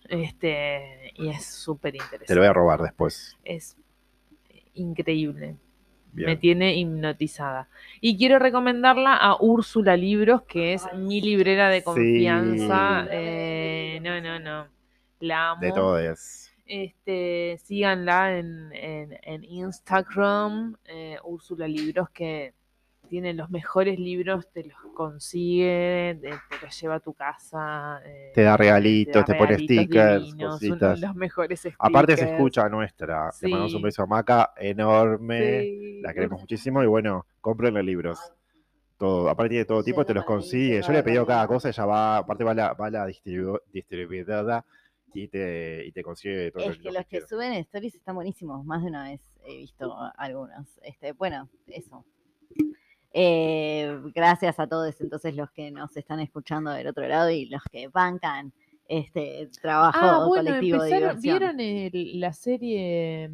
[0.09, 2.25] Este, y es súper interesante.
[2.25, 3.37] Te lo voy a robar después.
[3.43, 3.77] Es
[4.73, 5.55] increíble.
[6.13, 7.69] Me tiene hipnotizada.
[8.01, 11.83] Y quiero recomendarla a Úrsula Libros, que es mi librera de Sí.
[11.85, 13.07] confianza.
[13.09, 14.67] Eh, no, no, no.
[15.21, 15.61] La amo.
[15.61, 16.51] De todo es.
[16.65, 22.53] Este, síganla en, en- en Instagram, eh, Úrsula Libros, que
[23.11, 28.01] tiene los mejores libros, te los consigue, te, te los lleva a tu casa.
[28.05, 30.99] eh, Te da regalitos, da te pone regalitos stickers, divinos, cositas.
[30.99, 31.77] Son los mejores stickers.
[31.77, 33.29] Aparte se escucha nuestra.
[33.41, 35.61] Le mandamos un beso a Maca enorme.
[35.61, 35.99] Sí.
[36.01, 38.17] La queremos muchísimo y bueno, cómprenle libros.
[38.97, 40.81] Todo, aparte de todo tipo, te los consigue.
[40.81, 43.59] Yo le he pedido cada cosa, ella va, aparte va a la, va la distribu-
[43.73, 44.63] distribuidora
[45.13, 47.27] y te, y te consigue todo Es que los que quieras.
[47.29, 48.63] suben stories están buenísimos.
[48.63, 50.79] Más de una vez he visto algunos.
[50.81, 52.05] Este, bueno, eso.
[53.13, 57.61] Eh, gracias a todos entonces los que nos están escuchando del otro lado y los
[57.71, 58.53] que bancan
[58.87, 61.21] este trabajo Ah, bueno, colectivo de diversión.
[61.21, 63.25] ¿vieron el- la serie?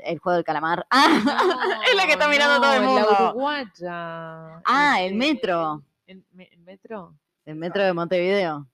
[0.00, 0.86] El juego del calamar.
[0.90, 3.08] Ah, es la que está mirando todo el no, mundo.
[3.10, 4.62] La uruguaya.
[4.64, 5.82] Ah, el Este, metro.
[6.06, 7.14] ¿El, me- el metro?
[7.44, 8.66] El metro de Montevideo.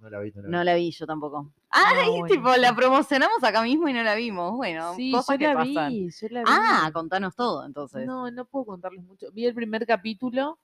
[0.00, 0.52] No, no la vi, no la vi.
[0.52, 1.52] No la vi yo tampoco.
[1.70, 2.26] Ay, bueno.
[2.26, 4.52] tipo, la promocionamos acá mismo y no la vimos.
[4.56, 5.92] Bueno, Sí, cosas yo que la pasan.
[5.92, 6.46] vi, yo la vi.
[6.48, 8.06] Ah, contanos todo entonces.
[8.06, 9.30] No, no puedo contarles mucho.
[9.32, 10.58] Vi el primer capítulo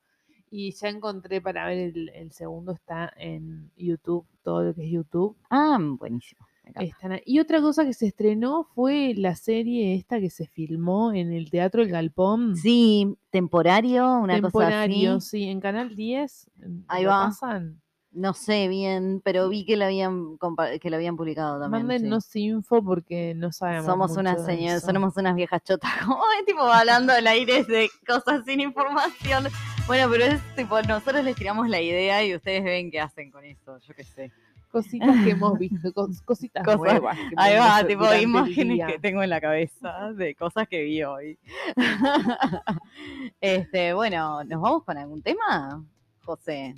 [0.50, 2.72] y ya encontré para ver el, el segundo.
[2.72, 5.36] Está en YouTube, todo lo que es YouTube.
[5.50, 6.46] Ah, buenísimo.
[6.76, 7.20] Están.
[7.26, 11.50] Y otra cosa que se estrenó fue la serie esta que se filmó en el
[11.50, 12.56] Teatro El Galpón.
[12.56, 15.28] Sí, temporario, una temporario, cosa así.
[15.40, 16.50] sí, en Canal 10.
[16.86, 17.26] Ahí ¿lo va.
[17.26, 17.81] pasan?
[18.14, 20.36] No sé bien, pero vi que lo habían
[20.80, 21.82] que lo habían publicado también.
[21.82, 21.86] sí.
[21.88, 23.86] Mándennos info porque no sabemos.
[23.86, 28.44] Somos unas señoras, somos unas viejas chotas, como de, tipo hablando al aire de cosas
[28.44, 29.44] sin información.
[29.86, 33.44] Bueno, pero es tipo, nosotros les tiramos la idea y ustedes ven qué hacen con
[33.46, 34.30] eso, yo qué sé.
[34.70, 37.16] Cositas que hemos visto, cos- cositas Cosas- nuevas.
[37.36, 41.38] Ahí va, tipo imágenes que tengo en la cabeza de cosas que vi hoy.
[43.40, 45.82] este, bueno, ¿nos vamos con algún tema?
[46.24, 46.74] José.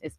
[0.00, 0.18] Es-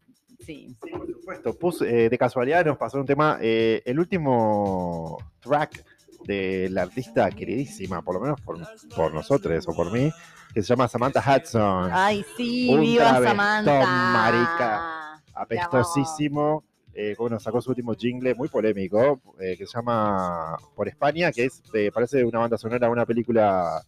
[0.50, 0.76] sí.
[0.82, 1.84] Sí, por supuesto.
[1.86, 3.38] Eh, de casualidad nos pasó un tema.
[3.40, 5.84] eh, el último track
[6.24, 8.58] de la artista queridísima, por lo menos por,
[8.94, 10.10] por nosotros o por mí,
[10.52, 11.90] que se llama Samantha Hudson.
[11.92, 13.86] Ay, sí, Un viva Samantha.
[13.86, 15.22] marica.
[15.34, 16.64] apestosísimo.
[16.92, 21.44] Eh, bueno, sacó su último jingle muy polémico eh, que se llama Por España, que
[21.44, 21.62] es
[21.94, 23.80] parece una banda sonora de una película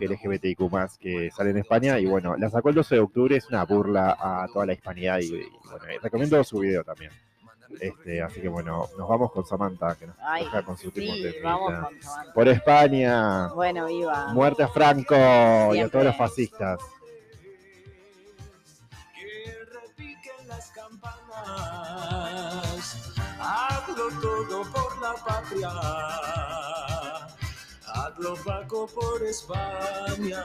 [0.00, 0.58] LGBTIQ
[0.98, 1.98] que sale en España.
[1.98, 5.18] Y bueno, la sacó el 12 de octubre, es una burla a toda la hispanidad.
[5.20, 7.10] Y, y, bueno, recomiendo su video también.
[7.80, 11.32] Este, así que bueno, nos vamos con Samantha, que nos Ay, deja con su sí,
[11.40, 12.32] vamos con Samantha.
[12.32, 14.32] Por España, Bueno, viva.
[14.34, 15.90] muerte a Franco y a Siempre.
[15.92, 16.80] todos los fascistas.
[19.14, 21.20] que repiquen las campanas.
[23.40, 25.70] Hazlo todo por la patria.
[28.94, 30.44] Por España.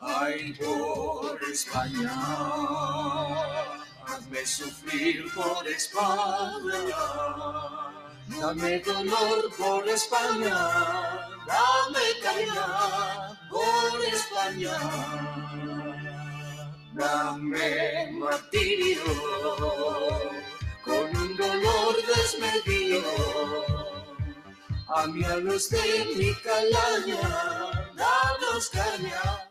[0.00, 2.12] Ay, por España.
[4.06, 6.96] Hazme sufrir por España.
[8.40, 10.58] Dame dolor por España.
[11.46, 14.78] Dame caridad por España.
[16.92, 19.04] dame martirio,
[20.84, 23.67] con un dolor desmedido
[24.88, 27.20] a mí a los de mi calaña,
[27.94, 29.48] danos caña.